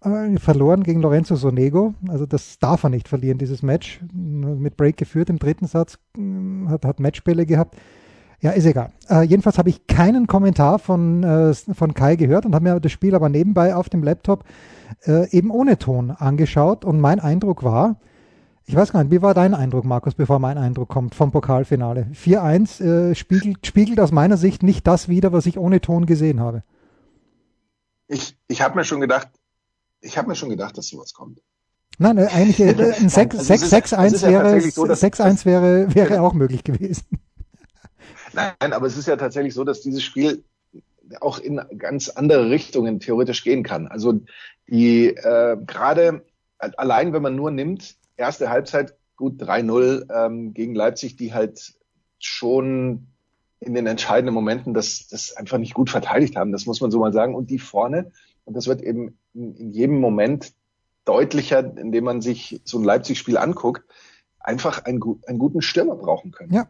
äh, 0.01 0.35
verloren 0.39 0.81
gegen 0.81 1.01
Lorenzo 1.01 1.35
Sonego. 1.35 1.93
Also 2.07 2.25
das 2.25 2.57
darf 2.57 2.83
er 2.83 2.89
nicht 2.89 3.07
verlieren, 3.07 3.37
dieses 3.37 3.61
Match. 3.61 4.01
Mit 4.11 4.77
Break 4.77 4.97
geführt 4.97 5.29
im 5.29 5.37
dritten 5.37 5.67
Satz, 5.67 5.99
hat, 6.67 6.85
hat 6.85 6.99
Matchbälle 6.99 7.45
gehabt. 7.45 7.75
Ja, 8.41 8.51
ist 8.51 8.65
egal. 8.65 8.91
Äh, 9.09 9.23
jedenfalls 9.23 9.57
habe 9.57 9.69
ich 9.69 9.85
keinen 9.87 10.27
Kommentar 10.27 10.79
von, 10.79 11.23
äh, 11.23 11.53
von 11.53 11.93
Kai 11.93 12.15
gehört 12.15 12.45
und 12.45 12.55
habe 12.55 12.63
mir 12.63 12.79
das 12.79 12.91
Spiel 12.91 13.13
aber 13.13 13.27
nebenbei 13.27 13.75
auf 13.75 13.89
dem 13.89 14.01
Laptop 14.01 14.45
äh, 15.05 15.29
eben 15.31 15.51
ohne 15.51 15.77
Ton 15.77 16.11
angeschaut. 16.11 16.85
Und 16.85 17.01
mein 17.01 17.19
Eindruck 17.19 17.63
war, 17.63 17.97
ich 18.65 18.75
weiß 18.75 18.93
gar 18.93 19.03
nicht, 19.03 19.11
wie 19.11 19.21
war 19.21 19.33
dein 19.33 19.53
Eindruck, 19.53 19.83
Markus, 19.83 20.15
bevor 20.15 20.39
mein 20.39 20.57
Eindruck 20.57 20.87
kommt 20.87 21.15
vom 21.15 21.31
Pokalfinale? 21.31 22.07
4-1 22.13 22.83
äh, 22.83 23.15
spiegelt, 23.15 23.65
spiegelt 23.65 23.99
aus 23.99 24.11
meiner 24.11 24.37
Sicht 24.37 24.63
nicht 24.63 24.87
das 24.87 25.09
wider, 25.09 25.33
was 25.33 25.45
ich 25.45 25.57
ohne 25.57 25.81
Ton 25.81 26.05
gesehen 26.05 26.39
habe. 26.39 26.63
Ich, 28.07 28.37
ich 28.47 28.61
habe 28.61 28.75
mir 28.75 28.85
schon 28.85 29.01
gedacht, 29.01 29.27
ich 30.01 30.17
habe 30.17 30.29
mir 30.29 30.35
schon 30.35 30.49
gedacht, 30.49 30.77
dass 30.77 30.87
sowas 30.87 31.13
kommt. 31.13 31.41
Nein, 31.97 32.17
äh, 32.17 32.27
eigentlich 32.27 32.59
äh, 32.61 32.69
ein 32.99 33.09
6-1 33.09 33.95
also 33.95 34.27
wäre, 34.27 34.61
so, 34.61 34.85
6-1 34.85 35.43
wäre, 35.43 35.93
wäre 35.93 36.21
auch 36.21 36.33
möglich 36.33 36.63
gewesen. 36.63 37.03
Nein, 38.33 38.73
aber 38.73 38.85
es 38.87 38.97
ist 38.97 39.07
ja 39.07 39.15
tatsächlich 39.15 39.53
so, 39.53 39.63
dass 39.63 39.81
dieses 39.81 40.03
Spiel 40.03 40.43
auch 41.21 41.39
in 41.39 41.59
ganz 41.77 42.09
andere 42.09 42.49
Richtungen 42.49 42.99
theoretisch 42.99 43.43
gehen 43.43 43.63
kann. 43.63 43.87
Also 43.87 44.21
die 44.67 45.07
äh, 45.07 45.57
gerade 45.65 46.23
allein, 46.59 47.13
wenn 47.13 47.21
man 47.21 47.35
nur 47.35 47.51
nimmt, 47.51 47.95
erste 48.17 48.49
Halbzeit 48.49 48.95
gut 49.15 49.41
3-0 49.41 50.07
ähm, 50.13 50.53
gegen 50.53 50.75
Leipzig, 50.75 51.15
die 51.15 51.33
halt 51.33 51.73
schon 52.19 53.07
in 53.59 53.73
den 53.73 53.87
entscheidenden 53.87 54.33
Momenten 54.33 54.73
das, 54.73 55.07
das 55.07 55.35
einfach 55.35 55.57
nicht 55.57 55.73
gut 55.73 55.89
verteidigt 55.89 56.35
haben. 56.35 56.51
Das 56.51 56.65
muss 56.65 56.79
man 56.79 56.91
so 56.91 56.99
mal 56.99 57.13
sagen. 57.13 57.35
Und 57.35 57.49
die 57.49 57.59
vorne, 57.59 58.11
und 58.45 58.55
das 58.55 58.67
wird 58.67 58.81
eben 58.81 59.17
in, 59.33 59.55
in 59.55 59.71
jedem 59.71 59.99
Moment 59.99 60.53
deutlicher, 61.05 61.59
indem 61.77 62.05
man 62.05 62.21
sich 62.21 62.61
so 62.63 62.77
ein 62.77 62.83
Leipzig-Spiel 62.83 63.37
anguckt, 63.37 63.83
einfach 64.39 64.85
einen, 64.85 65.01
einen 65.27 65.39
guten 65.39 65.61
Stürmer 65.61 65.95
brauchen 65.95 66.31
können. 66.31 66.53
Ja. 66.53 66.69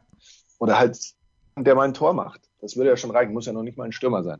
Oder 0.58 0.80
halt 0.80 0.98
der 1.63 1.75
mal 1.75 1.88
ein 1.88 1.94
Tor 1.94 2.13
macht. 2.13 2.42
Das 2.62 2.75
würde 2.75 2.89
ja 2.89 2.98
schon 2.98 3.12
reichen, 3.12 3.34
muss 3.34 3.46
ja 3.46 3.54
noch 3.54 3.63
nicht 3.63 3.78
mal 3.78 3.86
ein 3.86 3.92
Stürmer 3.92 4.24
sein. 4.24 4.39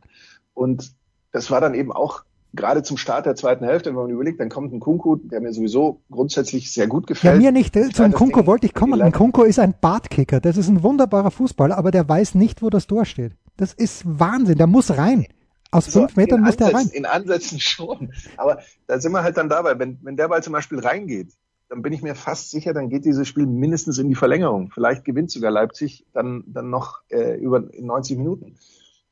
Und 0.54 0.92
das 1.32 1.52
war 1.52 1.62
dann 1.62 1.74
eben 1.74 1.92
auch 1.92 2.24
gerade 2.54 2.84
zum 2.84 2.98
Start 2.98 3.26
der 3.26 3.36
zweiten 3.36 3.66
Hälfte, 3.66 3.90
wenn 3.90 3.96
man 3.96 4.10
überlegt, 4.10 4.40
dann 4.40 4.50
kommt 4.50 4.74
ein 4.74 4.80
Kunku, 4.80 5.18
der 5.18 5.42
mir 5.42 5.54
sowieso 5.54 6.02
grundsätzlich 6.10 6.72
sehr 6.72 6.88
gut 6.88 7.08
gefällt. 7.08 7.36
Ja, 7.36 7.40
mir 7.40 7.52
nicht. 7.52 7.76
Zum 7.94 8.12
Kunku 8.12 8.46
wollte 8.46 8.66
ich 8.66 8.74
kommen. 8.74 9.02
Ein 9.02 9.12
Kunku 9.12 9.44
ist 9.44 9.60
ein 9.60 9.76
Bartkicker. 9.80 10.40
Das 10.40 10.58
ist 10.58 10.68
ein 10.68 10.84
wunderbarer 10.84 11.32
Fußballer, 11.32 11.78
aber 11.78 11.92
der 11.92 12.08
weiß 12.08 12.36
nicht, 12.36 12.62
wo 12.62 12.70
das 12.70 12.88
Tor 12.88 13.06
steht. 13.06 13.34
Das 13.58 13.74
ist 13.74 14.04
Wahnsinn. 14.06 14.58
Der 14.58 14.68
muss 14.68 14.98
rein. 14.98 15.28
Aus 15.72 15.86
so, 15.86 16.00
fünf 16.00 16.16
Metern 16.16 16.42
muss 16.42 16.58
Ansätzen, 16.58 16.72
der 16.72 16.80
rein. 16.80 16.90
In 16.90 17.06
Ansätzen 17.06 17.60
schon. 17.60 18.12
Aber 18.38 18.60
da 18.88 19.00
sind 19.00 19.12
wir 19.12 19.22
halt 19.22 19.38
dann 19.38 19.50
dabei. 19.50 19.78
Wenn, 19.78 20.00
wenn 20.02 20.18
der 20.18 20.28
Ball 20.28 20.42
zum 20.42 20.54
Beispiel 20.54 20.80
reingeht, 20.80 21.34
dann 21.70 21.84
bin 21.84 21.94
ich 21.94 22.02
mir 22.02 22.16
fast 22.16 22.50
sicher, 22.50 22.74
dann 22.74 22.90
geht 22.90 23.06
dieses 23.06 23.28
Spiel 23.28 23.46
mindestens 23.46 24.00
in 24.00 24.10
die 24.10 24.16
Verlängerung. 24.16 24.72
Vielleicht 24.72 25.06
gewinnt 25.06 25.30
sogar 25.30 25.52
Leipzig 25.52 26.06
dann, 26.14 26.44
dann 26.48 26.70
noch 26.70 27.02
äh, 27.10 27.36
über 27.38 27.60
90 27.60 28.18
Minuten. 28.18 28.56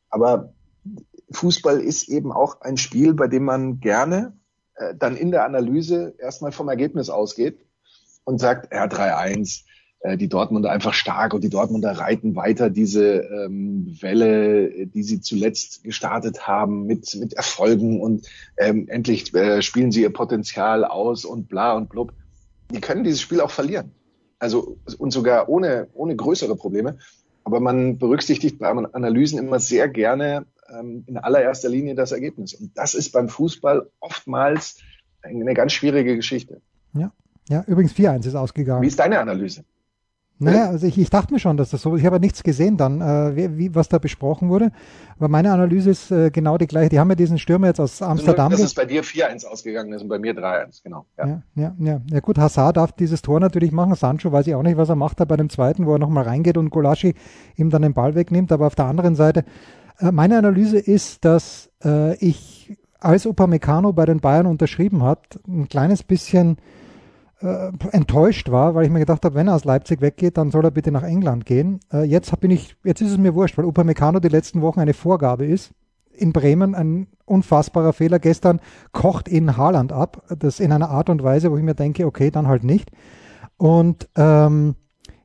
Aber 0.10 0.54
Fußball 1.32 1.80
ist 1.80 2.10
eben 2.10 2.32
auch 2.32 2.62
ein 2.62 2.78
Spiel, 2.78 3.14
bei 3.14 3.28
dem 3.28 3.44
man 3.44 3.80
gerne 3.80 4.34
äh, 4.76 4.96
dann 4.96 5.16
in 5.16 5.32
der 5.32 5.46
Analyse 5.46 6.16
erstmal 6.18 6.52
vom 6.52 6.68
Ergebnis 6.68 7.12
ausgeht 7.12 7.60
und 8.24 8.40
sagt, 8.40 8.74
ja, 8.74 8.86
3-1, 8.86 9.64
äh, 10.00 10.18
die 10.18 10.30
Dortmunder 10.30 10.72
einfach 10.72 10.94
stark 10.94 11.36
und 11.36 11.44
die 11.44 11.50
Dortmunder 11.50 11.92
reiten 11.92 12.36
weiter 12.36 12.72
diese 12.72 13.18
ähm, 13.18 13.96
Welle, 14.02 14.88
die 14.88 15.04
sie 15.04 15.22
zuletzt 15.22 15.84
gestartet 15.84 16.48
haben 16.48 16.88
mit, 16.88 17.16
mit 17.20 17.34
Erfolgen 17.34 18.02
und 18.02 18.28
ähm, 18.58 18.88
endlich 18.88 19.32
äh, 19.36 19.62
spielen 19.62 19.92
sie 19.92 20.02
ihr 20.02 20.14
Potenzial 20.14 20.86
aus 20.86 21.24
und 21.24 21.50
bla 21.50 21.74
und 21.74 21.90
blub 21.90 22.14
die 22.72 22.82
können 22.82 23.04
dieses 23.04 23.22
Spiel 23.22 23.42
auch 23.42 23.52
verlieren. 23.52 23.92
Also 24.40 24.78
und 24.98 25.12
sogar 25.12 25.50
ohne, 25.50 25.88
ohne 25.94 26.16
größere 26.16 26.56
Probleme. 26.56 26.98
Aber 27.44 27.60
man 27.60 27.98
berücksichtigt 27.98 28.60
bei 28.60 28.68
Analysen 28.68 29.40
immer 29.40 29.60
sehr 29.60 29.88
gerne 29.88 30.46
ähm, 30.70 31.04
in 31.08 31.18
allererster 31.18 31.70
Linie 31.70 31.96
das 31.96 32.12
Ergebnis. 32.12 32.54
Und 32.54 32.78
das 32.78 32.94
ist 32.94 33.12
beim 33.12 33.30
Fußball 33.30 33.90
oftmals 34.00 34.78
eine 35.22 35.54
ganz 35.54 35.74
schwierige 35.74 36.16
Geschichte. 36.16 36.62
Ja, 36.94 37.12
ja 37.50 37.64
übrigens 37.68 37.94
4-1 37.94 38.28
ist 38.28 38.36
ausgegangen. 38.36 38.82
Wie 38.82 38.88
ist 38.88 39.00
deine 39.00 39.20
Analyse? 39.20 39.64
Naja, 40.40 40.70
also 40.70 40.86
ich, 40.86 40.98
ich 41.00 41.10
dachte 41.10 41.34
mir 41.34 41.40
schon, 41.40 41.58
dass 41.58 41.72
das 41.72 41.82
so 41.82 41.96
ist. 41.96 42.02
Ich 42.02 42.06
habe 42.06 42.20
nichts 42.20 42.44
gesehen 42.44 42.78
dann, 42.78 43.02
äh, 43.02 43.36
wie, 43.36 43.58
wie, 43.58 43.76
was 43.76 43.90
da 43.90 43.98
besprochen 43.98 44.50
wurde. 44.50 44.72
Aber 45.18 45.30
meine 45.30 45.52
Analyse 45.52 45.90
ist 45.90 46.12
äh, 46.12 46.30
genau 46.30 46.58
die 46.60 46.68
gleiche. 46.68 46.90
Die 46.90 47.00
haben 47.00 47.10
ja 47.10 47.16
diesen 47.16 47.40
Stürmer 47.40 47.68
jetzt 47.68 47.80
aus 47.80 48.04
Amsterdam. 48.04 48.52
Dass 48.52 48.60
es 48.60 48.76
bei 48.76 48.86
dir 48.86 49.04
4-1 49.04 49.46
ausgegangen 49.48 49.94
ist 49.94 50.04
und 50.04 50.10
bei 50.10 50.20
mir 50.20 50.36
3-1, 50.36 50.84
genau. 50.84 51.06
Ja. 51.18 51.28
ja. 51.28 51.42
Ja, 51.56 51.76
ja, 51.80 52.02
ja. 52.12 52.20
gut, 52.20 52.38
Hazard 52.38 52.78
darf 52.78 52.92
dieses 52.92 53.24
Tor 53.24 53.40
natürlich 53.40 53.72
machen. 53.72 53.96
Sancho 53.96 54.32
weiß 54.32 54.46
ich 54.46 54.54
auch 54.54 54.62
nicht, 54.62 54.78
was 54.78 54.90
er 54.90 54.96
macht 54.96 55.20
da 55.20 55.26
bei 55.26 55.38
dem 55.38 55.50
zweiten, 55.50 55.88
wo 55.88 55.94
er 55.94 56.00
nochmal 56.00 56.26
reingeht 56.26 56.58
und 56.58 56.70
Golaschi 56.70 57.16
ihm 57.56 57.72
dann 57.72 57.82
den 57.82 57.94
Ball 57.94 58.14
wegnimmt. 58.14 58.52
Aber 58.52 58.68
auf 58.68 58.76
der 58.76 58.86
anderen 58.86 59.16
Seite, 59.16 59.44
äh, 60.00 60.12
meine 60.12 60.38
Analyse 60.38 60.78
ist, 60.78 61.26
dass 61.26 61.72
äh, 61.84 62.16
ich, 62.18 62.78
als 63.00 63.26
Upamecano 63.26 63.92
bei 63.92 64.06
den 64.06 64.20
Bayern 64.20 64.46
unterschrieben 64.46 65.02
hat, 65.02 65.40
ein 65.48 65.68
kleines 65.68 66.04
bisschen 66.04 66.58
äh, 67.42 67.72
enttäuscht 67.92 68.50
war, 68.50 68.76
weil 68.76 68.86
ich 68.86 68.92
mir 68.92 69.00
gedacht 69.00 69.24
habe, 69.26 69.36
wenn 69.36 69.48
er 69.48 69.56
aus 69.56 69.66
Leipzig 69.66 70.02
weggeht, 70.02 70.38
dann 70.38 70.52
soll 70.52 70.66
er 70.66 70.72
bitte 70.72 70.92
nach 70.92 71.04
England 71.04 71.46
gehen. 71.46 71.80
Äh, 71.92 72.04
jetzt 72.04 72.38
bin 72.40 72.52
ich, 72.52 72.76
jetzt 72.84 73.02
ist 73.02 73.12
es 73.12 73.18
mir 73.18 73.36
wurscht, 73.36 73.58
weil 73.58 73.66
Upamecano 73.66 74.20
die 74.20 74.28
letzten 74.28 74.62
Wochen 74.62 74.80
eine 74.80 74.94
Vorgabe 74.94 75.46
ist. 75.46 75.72
In 76.12 76.34
Bremen 76.34 76.74
ein 76.74 77.08
unfassbarer 77.26 77.94
Fehler. 77.94 78.18
Gestern 78.18 78.60
kocht 78.92 79.28
ihn 79.28 79.56
Haaland 79.56 79.92
ab. 79.92 80.24
Das 80.40 80.60
in 80.60 80.72
einer 80.72 80.90
Art 80.90 81.10
und 81.10 81.22
Weise, 81.24 81.52
wo 81.52 81.58
ich 81.58 81.64
mir 81.64 81.76
denke, 81.76 82.08
okay, 82.08 82.32
dann 82.32 82.48
halt 82.48 82.64
nicht. 82.64 82.90
Und 83.58 84.10
ähm, 84.16 84.76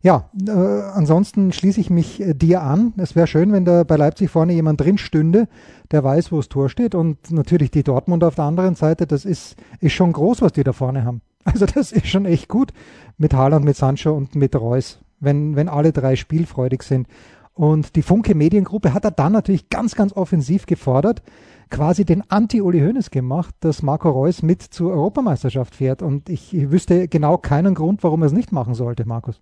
ja, 0.02 0.30
äh, 0.46 0.50
ansonsten 0.50 1.52
schließe 1.52 1.80
ich 1.80 1.88
mich 1.88 2.20
äh, 2.20 2.34
dir 2.34 2.62
an. 2.62 2.92
Es 2.96 3.14
wäre 3.14 3.28
schön, 3.28 3.52
wenn 3.52 3.64
da 3.64 3.84
bei 3.84 3.96
Leipzig 3.96 4.30
vorne 4.30 4.52
jemand 4.52 4.80
drin 4.80 4.98
stünde, 4.98 5.48
der 5.92 6.02
weiß, 6.02 6.32
wo 6.32 6.38
das 6.38 6.48
Tor 6.48 6.68
steht. 6.68 6.94
Und 6.94 7.30
natürlich 7.30 7.70
die 7.70 7.84
Dortmund 7.84 8.24
auf 8.24 8.34
der 8.34 8.44
anderen 8.44 8.74
Seite, 8.74 9.06
das 9.06 9.24
ist, 9.24 9.56
ist 9.80 9.92
schon 9.92 10.12
groß, 10.12 10.42
was 10.42 10.52
die 10.52 10.64
da 10.64 10.72
vorne 10.72 11.04
haben. 11.04 11.22
Also 11.52 11.66
das 11.66 11.92
ist 11.92 12.06
schon 12.06 12.24
echt 12.24 12.48
gut 12.48 12.72
mit 13.18 13.34
Haaland, 13.34 13.64
mit 13.64 13.76
Sancho 13.76 14.12
und 14.12 14.34
mit 14.34 14.54
Reus, 14.54 15.00
wenn, 15.20 15.56
wenn 15.56 15.68
alle 15.68 15.92
drei 15.92 16.16
spielfreudig 16.16 16.82
sind. 16.82 17.08
Und 17.54 17.96
die 17.96 18.02
Funke 18.02 18.34
Mediengruppe 18.34 18.94
hat 18.94 19.04
er 19.04 19.10
dann 19.10 19.32
natürlich 19.32 19.68
ganz, 19.68 19.94
ganz 19.94 20.12
offensiv 20.14 20.66
gefordert, 20.66 21.22
quasi 21.68 22.04
den 22.04 22.22
Anti-Uli 22.30 22.80
Hoeneß 22.80 23.10
gemacht, 23.10 23.54
dass 23.60 23.82
Marco 23.82 24.10
Reus 24.10 24.42
mit 24.42 24.62
zur 24.62 24.92
Europameisterschaft 24.92 25.74
fährt. 25.74 26.02
Und 26.02 26.28
ich, 26.28 26.52
wüsste 26.52 27.08
genau 27.08 27.38
keinen 27.38 27.74
Grund, 27.74 28.02
warum 28.02 28.22
er 28.22 28.26
es 28.26 28.32
nicht 28.32 28.52
machen 28.52 28.74
sollte, 28.74 29.06
Markus. 29.06 29.40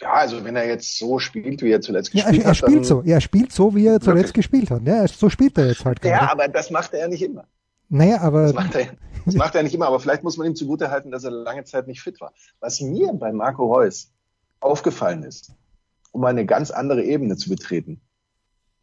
Ja, 0.00 0.12
also 0.12 0.44
wenn 0.44 0.56
er 0.56 0.66
jetzt 0.66 0.98
so 0.98 1.18
spielt, 1.18 1.62
wie 1.62 1.70
er 1.70 1.80
zuletzt 1.80 2.12
gespielt 2.12 2.36
ja, 2.36 2.42
er, 2.42 2.44
er 2.44 2.50
hat. 2.50 2.62
Er 2.62 2.68
spielt 2.68 2.86
so, 2.86 3.02
er 3.02 3.20
spielt 3.20 3.52
so, 3.52 3.74
wie 3.74 3.86
er 3.86 4.00
zuletzt 4.00 4.28
wirklich? 4.28 4.32
gespielt 4.34 4.70
hat. 4.70 4.82
Ja, 4.84 5.06
so 5.08 5.30
spielt 5.30 5.56
er 5.58 5.68
jetzt 5.68 5.84
halt. 5.84 6.04
Ja, 6.04 6.18
gerade. 6.18 6.32
aber 6.32 6.48
das 6.48 6.70
macht 6.70 6.92
er 6.94 7.00
ja 7.00 7.08
nicht 7.08 7.22
immer. 7.22 7.46
Naja, 7.92 8.22
aber. 8.22 8.44
Das 8.44 8.54
macht, 8.54 8.74
er, 8.74 8.86
das 9.26 9.34
macht 9.34 9.54
er 9.54 9.62
nicht 9.62 9.74
immer, 9.74 9.86
aber 9.86 10.00
vielleicht 10.00 10.22
muss 10.22 10.38
man 10.38 10.46
ihm 10.46 10.56
zugutehalten, 10.56 11.10
dass 11.10 11.24
er 11.24 11.30
lange 11.30 11.64
Zeit 11.64 11.86
nicht 11.86 12.00
fit 12.00 12.22
war. 12.22 12.32
Was 12.58 12.80
mir 12.80 13.12
bei 13.12 13.32
Marco 13.32 13.66
Reus 13.66 14.10
aufgefallen 14.60 15.22
ist, 15.24 15.52
um 16.10 16.24
eine 16.24 16.46
ganz 16.46 16.70
andere 16.70 17.04
Ebene 17.04 17.36
zu 17.36 17.50
betreten, 17.50 18.00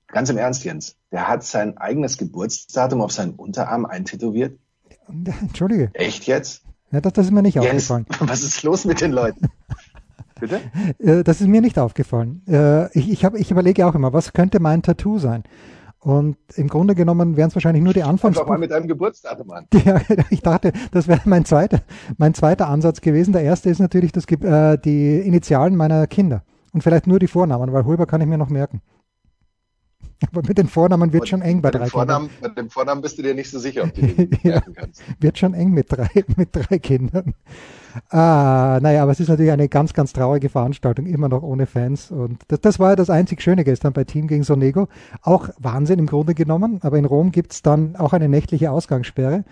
ganz 0.07 0.29
im 0.29 0.37
Ernst, 0.37 0.63
Jens, 0.63 0.95
der 1.11 1.27
hat 1.27 1.43
sein 1.43 1.75
eigenes 1.79 2.19
Geburtsdatum 2.19 3.01
auf 3.01 3.11
seinen 3.11 3.33
Unterarm 3.33 3.85
eintätowiert. 3.85 4.59
Entschuldige. 5.07 5.89
Echt 5.93 6.25
jetzt? 6.27 6.61
Ja, 6.91 7.01
das, 7.01 7.13
das 7.13 7.25
ist 7.25 7.31
mir 7.31 7.41
nicht 7.41 7.55
Jens, 7.55 7.89
aufgefallen. 7.89 8.05
Was 8.29 8.43
ist 8.43 8.61
los 8.61 8.85
mit 8.85 9.01
den 9.01 9.11
Leuten? 9.11 9.47
Bitte? 10.39 10.61
Äh, 10.99 11.23
das 11.23 11.41
ist 11.41 11.47
mir 11.47 11.61
nicht 11.61 11.79
aufgefallen. 11.79 12.43
Äh, 12.47 12.95
ich, 12.97 13.09
ich, 13.09 13.25
hab, 13.25 13.33
ich 13.33 13.49
überlege 13.49 13.87
auch 13.87 13.95
immer, 13.95 14.13
was 14.13 14.33
könnte 14.33 14.59
mein 14.59 14.83
Tattoo 14.83 15.17
sein? 15.17 15.43
Und 16.01 16.37
im 16.55 16.69
Grunde 16.69 16.95
genommen 16.95 17.35
wären 17.35 17.49
es 17.49 17.55
wahrscheinlich 17.55 17.83
nur 17.83 17.93
die 17.93 18.03
Anfangs. 18.03 18.37
Mal 18.45 18.57
mit 18.57 18.71
einem 18.71 18.87
Geburtsdatum 18.87 19.51
an. 19.51 19.67
Ja, 19.85 19.99
ich 20.29 20.41
dachte, 20.41 20.71
das 20.91 21.07
wäre 21.07 21.21
mein 21.25 21.45
zweiter, 21.45 21.81
mein 22.17 22.33
zweiter 22.33 22.67
Ansatz 22.67 23.01
gewesen. 23.01 23.33
Der 23.33 23.41
erste 23.41 23.69
ist 23.69 23.79
natürlich 23.79 24.11
das, 24.11 24.25
äh, 24.25 24.77
die 24.77 25.19
Initialen 25.19 25.75
meiner 25.75 26.07
Kinder. 26.07 26.43
Und 26.71 26.83
vielleicht 26.83 27.07
nur 27.07 27.19
die 27.19 27.27
Vornamen, 27.27 27.73
weil 27.73 27.85
Hulber 27.85 28.05
kann 28.05 28.21
ich 28.21 28.27
mir 28.27 28.37
noch 28.37 28.49
merken. 28.49 28.81
Aber 30.27 30.41
mit 30.45 30.57
den 30.57 30.67
Vornamen 30.67 31.13
wird 31.13 31.29
schon 31.29 31.41
eng 31.41 31.61
bei, 31.61 31.71
bei 31.71 31.79
drei 31.79 31.87
Vornamen, 31.87 32.29
Kindern. 32.29 32.53
Bei 32.53 32.61
dem 32.61 32.69
Vornamen 32.69 33.01
bist 33.01 33.17
du 33.17 33.21
dir 33.21 33.33
nicht 33.33 33.49
so 33.49 33.57
sicher, 33.57 33.83
ob 33.83 33.93
du 33.93 34.01
den 34.07 34.37
ja, 34.43 34.59
kannst. 34.59 35.01
Wird 35.19 35.37
schon 35.37 35.53
eng 35.53 35.71
mit 35.71 35.87
drei, 35.89 36.09
mit 36.35 36.49
drei 36.51 36.77
Kindern. 36.79 37.33
Ah, 38.09 38.79
naja, 38.81 39.03
aber 39.03 39.13
es 39.13 39.19
ist 39.19 39.29
natürlich 39.29 39.51
eine 39.51 39.69
ganz, 39.69 39.93
ganz 39.93 40.13
traurige 40.13 40.49
Veranstaltung, 40.49 41.05
immer 41.05 41.29
noch 41.29 41.41
ohne 41.41 41.65
Fans. 41.65 42.11
Und 42.11 42.43
das, 42.49 42.59
das 42.61 42.79
war 42.79 42.91
ja 42.91 42.95
das 42.95 43.09
einzig 43.09 43.41
Schöne 43.41 43.63
gestern 43.63 43.93
bei 43.93 44.03
Team 44.03 44.27
gegen 44.27 44.43
Sonego. 44.43 44.87
Auch 45.21 45.49
Wahnsinn 45.57 45.99
im 45.99 46.05
Grunde 46.05 46.35
genommen, 46.35 46.79
aber 46.81 46.97
in 46.97 47.05
Rom 47.05 47.31
gibt's 47.31 47.61
dann 47.61 47.95
auch 47.95 48.13
eine 48.13 48.29
nächtliche 48.29 48.71
Ausgangssperre. 48.71 49.45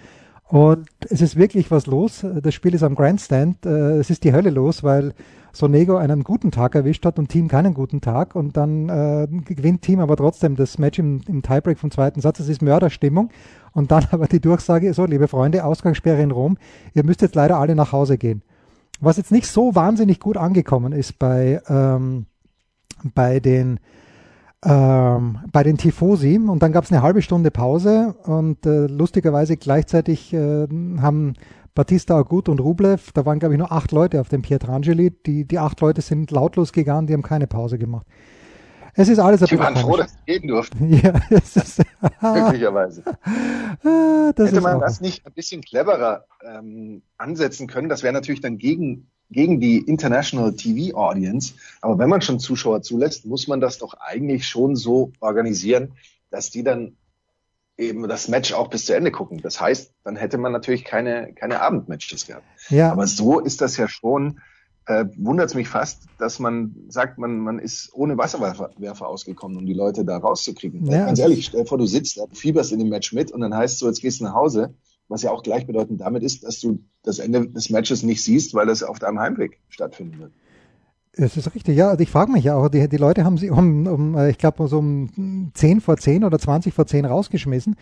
Und 0.49 0.87
es 1.09 1.21
ist 1.21 1.35
wirklich 1.35 1.71
was 1.71 1.87
los. 1.87 2.25
Das 2.41 2.53
Spiel 2.53 2.73
ist 2.73 2.83
am 2.83 2.95
Grandstand. 2.95 3.65
Äh, 3.65 3.97
es 3.97 4.09
ist 4.09 4.23
die 4.23 4.33
Hölle 4.33 4.49
los, 4.49 4.83
weil 4.83 5.13
Sonego 5.53 5.97
einen 5.97 6.23
guten 6.23 6.51
Tag 6.51 6.75
erwischt 6.75 7.05
hat 7.05 7.19
und 7.19 7.29
Team 7.29 7.47
keinen 7.47 7.73
guten 7.73 8.01
Tag. 8.01 8.35
Und 8.35 8.57
dann 8.57 8.89
äh, 8.89 9.27
gewinnt 9.45 9.81
Team 9.81 9.99
aber 9.99 10.15
trotzdem 10.15 10.55
das 10.55 10.77
Match 10.77 10.99
im, 10.99 11.21
im 11.27 11.41
Tiebreak 11.41 11.79
vom 11.79 11.91
zweiten 11.91 12.21
Satz. 12.21 12.39
Es 12.39 12.49
ist 12.49 12.61
Mörderstimmung. 12.61 13.29
Und 13.73 13.91
dann 13.91 14.05
aber 14.11 14.27
die 14.27 14.39
Durchsage, 14.39 14.93
so, 14.93 15.05
liebe 15.05 15.27
Freunde, 15.27 15.63
Ausgangssperre 15.63 16.21
in 16.21 16.31
Rom. 16.31 16.57
Ihr 16.93 17.03
müsst 17.03 17.21
jetzt 17.21 17.35
leider 17.35 17.57
alle 17.57 17.75
nach 17.75 17.91
Hause 17.91 18.17
gehen. 18.17 18.43
Was 18.99 19.17
jetzt 19.17 19.31
nicht 19.31 19.47
so 19.47 19.75
wahnsinnig 19.75 20.19
gut 20.19 20.37
angekommen 20.37 20.91
ist 20.91 21.19
bei, 21.19 21.61
ähm, 21.69 22.25
bei 23.13 23.39
den 23.39 23.79
ähm, 24.65 25.37
bei 25.51 25.63
den 25.63 25.77
Tifosi 25.77 26.37
und 26.37 26.63
dann 26.63 26.71
gab 26.71 26.83
es 26.83 26.91
eine 26.91 27.03
halbe 27.03 27.21
Stunde 27.21 27.51
Pause 27.51 28.15
und 28.23 28.65
äh, 28.65 28.87
lustigerweise 28.87 29.55
gleichzeitig 29.55 30.33
äh, 30.33 30.67
haben 30.99 31.33
Batista 31.77 32.17
Agut 32.17 32.49
und 32.49 32.59
Rublev, 32.59 33.11
da 33.11 33.23
waren 33.27 33.37
glaube 33.37 33.53
ich 33.53 33.59
nur 33.59 33.71
acht 33.71 33.91
Leute 33.91 34.19
auf 34.19 34.29
dem 34.29 34.41
Pietrangeli, 34.41 35.11
die, 35.11 35.45
die 35.45 35.59
acht 35.59 35.79
Leute 35.79 36.01
sind 36.01 36.31
lautlos 36.31 36.73
gegangen, 36.73 37.05
die 37.05 37.13
haben 37.13 37.21
keine 37.21 37.45
Pause 37.45 37.77
gemacht. 37.77 38.07
Es 38.95 39.09
ist 39.09 39.19
alles 39.19 39.43
ein 39.43 39.47
Die 39.47 39.59
waren 39.59 39.75
froh, 39.75 39.95
dass 39.95 40.09
sie 40.11 40.17
gehen 40.25 40.47
durften. 40.47 40.91
Ja, 41.03 41.13
es 41.29 41.55
ist, 41.55 41.83
Möglicherweise. 42.21 43.03
Ah, 43.83 44.33
Hätte 44.35 44.59
man 44.59 44.79
das 44.79 45.01
nicht 45.01 45.23
ein 45.27 45.33
bisschen 45.33 45.61
cleverer 45.61 46.25
ähm, 46.43 47.03
ansetzen 47.17 47.67
können, 47.67 47.89
das 47.89 48.01
wäre 48.01 48.13
natürlich 48.13 48.41
dann 48.41 48.57
gegen 48.57 49.11
gegen 49.29 49.59
die 49.59 49.77
International 49.77 50.53
TV 50.53 50.97
Audience. 50.97 51.53
Aber 51.81 51.99
wenn 51.99 52.09
man 52.09 52.21
schon 52.21 52.39
Zuschauer 52.39 52.81
zulässt, 52.81 53.25
muss 53.25 53.47
man 53.47 53.61
das 53.61 53.77
doch 53.77 53.93
eigentlich 53.99 54.47
schon 54.47 54.75
so 54.75 55.11
organisieren, 55.19 55.93
dass 56.31 56.49
die 56.49 56.63
dann 56.63 56.97
eben 57.77 58.07
das 58.07 58.27
Match 58.27 58.53
auch 58.53 58.69
bis 58.69 58.85
zu 58.85 58.95
Ende 58.95 59.11
gucken. 59.11 59.39
Das 59.41 59.61
heißt, 59.61 59.93
dann 60.03 60.15
hätte 60.15 60.37
man 60.37 60.51
natürlich 60.51 60.83
keine, 60.83 61.33
keine 61.33 61.61
Abendmatches 61.61 62.25
gehabt. 62.25 62.45
Ja. 62.69 62.91
Aber 62.91 63.07
so 63.07 63.39
ist 63.39 63.61
das 63.61 63.77
ja 63.77 63.87
schon, 63.87 64.39
äh, 64.87 65.05
wundert 65.15 65.49
es 65.49 65.55
mich 65.55 65.69
fast, 65.69 66.03
dass 66.17 66.39
man 66.39 66.75
sagt, 66.89 67.17
man, 67.17 67.39
man 67.39 67.59
ist 67.59 67.93
ohne 67.93 68.17
Wasserwerfer 68.17 69.07
ausgekommen, 69.07 69.57
um 69.57 69.65
die 69.65 69.73
Leute 69.73 70.05
da 70.05 70.17
rauszukriegen. 70.17 70.85
Ja. 70.87 71.05
Ganz 71.05 71.19
ehrlich, 71.19 71.45
stell 71.45 71.61
dir 71.61 71.67
vor, 71.67 71.77
du 71.77 71.85
sitzt 71.85 72.17
da, 72.17 72.23
fieberst 72.33 72.71
in 72.71 72.79
dem 72.79 72.89
Match 72.89 73.13
mit 73.13 73.31
und 73.31 73.41
dann 73.41 73.55
heißt 73.55 73.79
so, 73.79 73.87
jetzt 73.87 74.01
gehst 74.01 74.21
du 74.21 74.23
nach 74.23 74.33
Hause 74.33 74.73
was 75.07 75.21
ja 75.21 75.31
auch 75.31 75.43
gleichbedeutend 75.43 76.01
damit 76.01 76.23
ist, 76.23 76.43
dass 76.43 76.59
du 76.59 76.83
das 77.03 77.19
Ende 77.19 77.47
des 77.49 77.69
Matches 77.69 78.03
nicht 78.03 78.23
siehst, 78.23 78.53
weil 78.53 78.65
das 78.65 78.83
auf 78.83 78.99
deinem 78.99 79.19
Heimweg 79.19 79.59
stattfinden 79.69 80.19
wird. 80.19 80.33
Das 81.17 81.35
ist 81.35 81.55
richtig, 81.55 81.75
ja. 81.75 81.89
Also 81.89 82.01
ich 82.01 82.11
frage 82.11 82.31
mich 82.31 82.43
ja 82.43 82.55
auch, 82.55 82.69
die, 82.69 82.87
die 82.87 82.97
Leute 82.97 83.23
haben 83.23 83.37
sie 83.37 83.49
um, 83.49 83.87
um 83.87 84.15
äh, 84.15 84.29
ich 84.29 84.37
glaube, 84.37 84.67
so 84.67 84.79
um 84.79 85.51
10 85.53 85.81
vor 85.81 85.97
10 85.97 86.23
oder 86.23 86.37
20 86.37 86.73
vor 86.73 86.85
10 86.85 87.05
rausgeschmissen. 87.05 87.75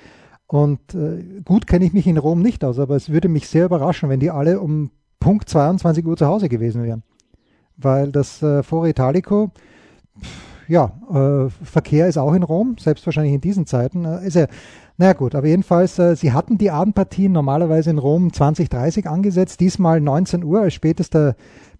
Und 0.48 0.80
äh, 0.94 1.42
gut 1.44 1.68
kenne 1.68 1.86
ich 1.86 1.94
mich 1.94 2.08
in 2.08 2.18
Rom 2.18 2.42
nicht 2.42 2.64
aus, 2.64 2.80
aber 2.80 2.96
es 2.96 3.10
würde 3.10 3.28
mich 3.28 3.48
sehr 3.48 3.66
überraschen, 3.66 4.10
wenn 4.10 4.20
die 4.20 4.32
alle 4.32 4.60
um 4.60 4.92
Punkt 5.20 5.50
22 5.50 6.06
Uhr 6.06 6.16
zu 6.16 6.28
Hause 6.28 6.50
gewesen 6.50 6.84
wären. 6.84 7.04
Weil 7.78 8.12
das 8.12 8.42
äh, 8.42 8.64
Foro 8.64 8.86
Italico, 8.86 9.52
ja, 10.68 10.92
äh, 11.12 11.50
Verkehr 11.64 12.08
ist 12.08 12.18
auch 12.18 12.34
in 12.34 12.44
Rom, 12.44 12.78
selbst 12.80 13.06
wahrscheinlich 13.06 13.34
in 13.34 13.42
diesen 13.42 13.66
Zeiten. 13.66 14.06
Äh, 14.06 14.28
ist 14.28 14.36
ja, 14.36 14.48
naja 14.98 15.14
gut, 15.14 15.36
aber 15.36 15.48
jedenfalls, 15.48 16.00
äh, 16.00 16.16
sie 16.16 16.32
hatten 16.32 16.58
die 16.58 16.72
Abendpartien 16.72 17.32
normalerweise 17.32 17.90
in 17.90 17.98
Rom 17.98 18.32
2030 18.32 19.10
angesetzt, 19.10 19.60
diesmal 19.60 20.00
19 20.00 20.44
Uhr 20.44 20.62
als 20.62 20.74
spätester 20.74 21.36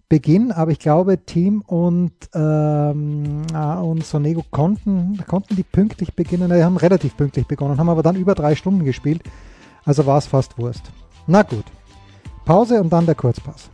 Beginn, 0.08 0.52
aber 0.52 0.70
ich 0.70 0.78
glaube, 0.78 1.24
Team 1.24 1.62
und, 1.62 2.12
ähm, 2.32 3.42
und 3.52 4.06
Sonego 4.06 4.44
konnten, 4.52 5.18
konnten 5.26 5.56
die 5.56 5.64
pünktlich 5.64 6.14
beginnen. 6.14 6.48
Die 6.48 6.62
haben 6.62 6.76
relativ 6.76 7.16
pünktlich 7.16 7.46
begonnen, 7.46 7.78
haben 7.78 7.88
aber 7.88 8.04
dann 8.04 8.14
über 8.14 8.36
drei 8.36 8.54
Stunden 8.54 8.84
gespielt. 8.84 9.22
Also 9.84 10.06
war 10.06 10.18
es 10.18 10.26
fast 10.26 10.58
Wurst. 10.58 10.92
Na 11.26 11.42
gut. 11.42 11.64
Pause 12.44 12.80
und 12.80 12.92
dann 12.92 13.06
der 13.06 13.16
Kurzpass. 13.16 13.68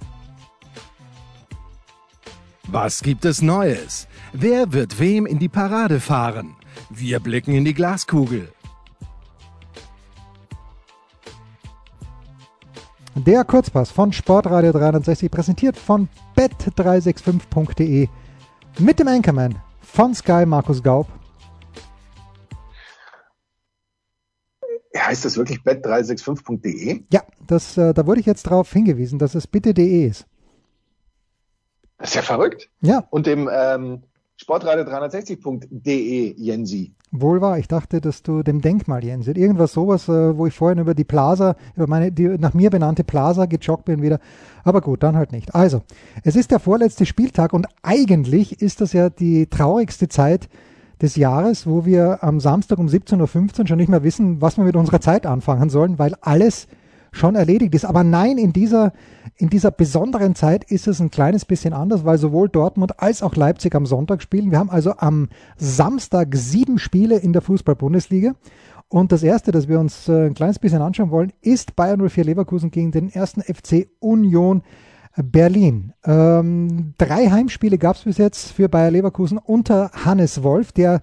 Was 2.67 3.03
gibt 3.03 3.27
es 3.27 3.43
Neues? 3.43 4.09
Wer 4.33 4.73
wird 4.73 4.99
wem 4.99 5.27
in 5.27 5.39
die 5.39 5.51
Parade 5.51 6.01
fahren? 6.01 6.57
Wir 6.89 7.21
blicken 7.21 7.53
in 7.53 7.67
die 7.67 7.75
Glaskugel. 7.75 8.52
Der 13.15 13.45
Kurzpass 13.45 13.91
von 13.91 14.11
Sportradio 14.11 14.73
360 14.73 15.31
präsentiert 15.31 15.77
von 15.77 16.09
bet365.de 16.35 18.09
mit 18.79 18.99
dem 18.99 19.09
Anchorman 19.09 19.55
von 19.83 20.15
Sky 20.15 20.47
Markus 20.47 20.83
Gaub. 20.83 21.07
Heißt 24.97 25.27
das 25.27 25.37
wirklich 25.37 25.59
bet365.de? 25.61 27.03
Ja, 27.13 27.23
das, 27.47 27.77
äh, 27.77 27.93
da 27.93 28.07
wurde 28.07 28.21
ich 28.21 28.27
jetzt 28.27 28.47
darauf 28.47 28.73
hingewiesen, 28.73 29.19
dass 29.19 29.35
es 29.35 29.47
bitte.de 29.47 30.07
ist. 30.07 30.27
Das 31.99 32.11
ist 32.11 32.15
ja 32.15 32.23
verrückt. 32.23 32.71
Ja. 32.81 33.07
Und 33.11 33.27
dem 33.27 33.49
ähm, 33.53 34.05
sportradio360.de, 34.41 36.35
Jensi. 36.37 36.95
Wohl 37.11 37.41
wahr, 37.41 37.59
ich 37.59 37.69
dachte, 37.69 38.01
dass 38.01 38.23
du 38.23 38.43
dem 38.43 38.61
Denkmal, 38.61 39.05
Jensi, 39.05 39.33
irgendwas 39.33 39.73
sowas, 39.73 40.09
äh, 40.09 40.37
wo 40.37 40.47
ich 40.47 40.55
vorhin 40.55 40.79
über 40.79 40.95
die 40.95 41.05
Plaza, 41.05 41.57
über 41.77 41.87
meine, 41.87 42.11
die 42.11 42.27
nach 42.27 42.55
mir 42.55 42.71
benannte 42.71 43.05
Plaza 43.05 43.47
gejoggt 43.47 43.85
bin 43.85 44.01
wieder. 44.03 44.19
Aber 44.65 44.81
gut, 44.81 45.03
dann 45.03 45.17
halt 45.17 45.33
nicht. 45.33 45.55
Also, 45.55 45.83
es 46.25 46.37
ist 46.37 46.51
der 46.51 46.59
vorletzte 46.59 47.05
Spieltag 47.05 47.53
und 47.53 47.67
eigentlich 47.83 48.63
ist 48.63 48.81
das 48.81 48.93
ja 48.93 49.11
die 49.11 49.47
traurigste 49.47 50.09
Zeit 50.09 50.49
des 51.03 51.17
Jahres, 51.17 51.67
wo 51.67 51.85
wir 51.85 52.23
am 52.25 52.41
Samstag 52.41 52.79
um 52.79 52.87
17.15 52.87 53.61
Uhr 53.61 53.67
schon 53.67 53.77
nicht 53.77 53.89
mehr 53.89 54.05
wissen, 54.05 54.41
was 54.41 54.57
wir 54.57 54.65
mit 54.65 54.77
unserer 54.77 55.01
Zeit 55.01 55.27
anfangen 55.27 55.69
sollen, 55.69 55.99
weil 55.99 56.15
alles 56.21 56.69
schon 57.13 57.35
erledigt 57.35 57.75
ist. 57.75 57.85
Aber 57.85 58.03
nein, 58.03 58.39
in 58.39 58.53
dieser, 58.53 58.93
in 59.37 59.49
dieser 59.49 59.71
besonderen 59.71 60.35
Zeit 60.35 60.65
ist 60.65 60.89
es 60.89 61.01
ein 61.01 61.11
kleines 61.11 61.45
bisschen 61.45 61.73
anders, 61.73 62.05
weil 62.05 62.19
sowohl 62.19 62.49
Dortmund 62.49 63.01
als 63.01 63.23
auch 63.23 63.37
Leipzig 63.37 63.75
am 63.75 63.87
Sonntag 63.87 64.23
spielen. 64.23 64.51
Wir 64.51 64.59
haben 64.59 64.71
also 64.71 64.95
am 64.97 65.29
Samstag 65.57 66.35
sieben 66.35 66.79
Spiele 66.79 67.19
in 67.19 67.33
der 67.33 67.43
Fußball-Bundesliga. 67.43 68.35
Und 68.89 69.13
das 69.13 69.23
erste, 69.23 69.53
das 69.53 69.69
wir 69.69 69.79
uns 69.79 70.09
äh, 70.09 70.27
ein 70.27 70.35
kleines 70.35 70.59
bisschen 70.59 70.83
anschauen 70.83 71.11
wollen, 71.11 71.33
ist 71.41 71.77
Bayern 71.77 72.07
04 72.07 72.25
Leverkusen 72.25 72.71
gegen 72.71 72.91
den 72.91 73.11
ersten 73.11 73.43
FC 73.43 73.89
Union 74.01 74.63
Berlin. 75.17 75.93
Ähm, 76.05 76.95
drei 76.99 77.31
Heimspiele 77.31 77.79
gab 77.79 77.97
es 77.97 78.03
bis 78.03 78.19
jetzt 78.19 78.53
für 78.53 78.69
Bayer 78.69 78.91
Leverkusen 78.91 79.39
unter 79.39 79.91
Hannes 79.93 80.43
Wolf, 80.43 80.73
der, 80.73 81.03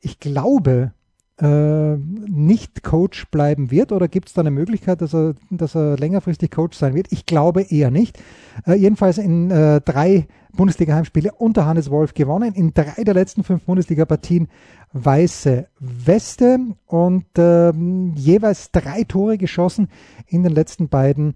ich 0.00 0.20
glaube, 0.20 0.92
äh, 1.40 1.96
nicht 1.96 2.82
Coach 2.82 3.26
bleiben 3.30 3.70
wird 3.70 3.92
oder 3.92 4.08
gibt 4.08 4.28
es 4.28 4.34
da 4.34 4.40
eine 4.40 4.50
Möglichkeit, 4.50 5.00
dass 5.00 5.14
er, 5.14 5.34
dass 5.50 5.76
er 5.76 5.96
längerfristig 5.96 6.50
Coach 6.50 6.76
sein 6.76 6.94
wird? 6.94 7.12
Ich 7.12 7.26
glaube 7.26 7.62
eher 7.62 7.90
nicht. 7.90 8.18
Äh, 8.66 8.74
jedenfalls 8.74 9.18
in 9.18 9.50
äh, 9.50 9.80
drei 9.80 10.26
Bundesliga-Heimspiele 10.56 11.32
unter 11.32 11.66
Hannes 11.66 11.90
Wolf 11.90 12.14
gewonnen, 12.14 12.54
in 12.54 12.74
drei 12.74 13.04
der 13.04 13.14
letzten 13.14 13.44
fünf 13.44 13.64
Bundesliga-Partien 13.64 14.48
weiße 14.92 15.68
Weste 15.78 16.58
und 16.86 17.26
ähm, 17.36 18.14
jeweils 18.16 18.72
drei 18.72 19.04
Tore 19.04 19.38
geschossen 19.38 19.88
in 20.26 20.42
den 20.42 20.52
letzten 20.52 20.88
beiden 20.88 21.34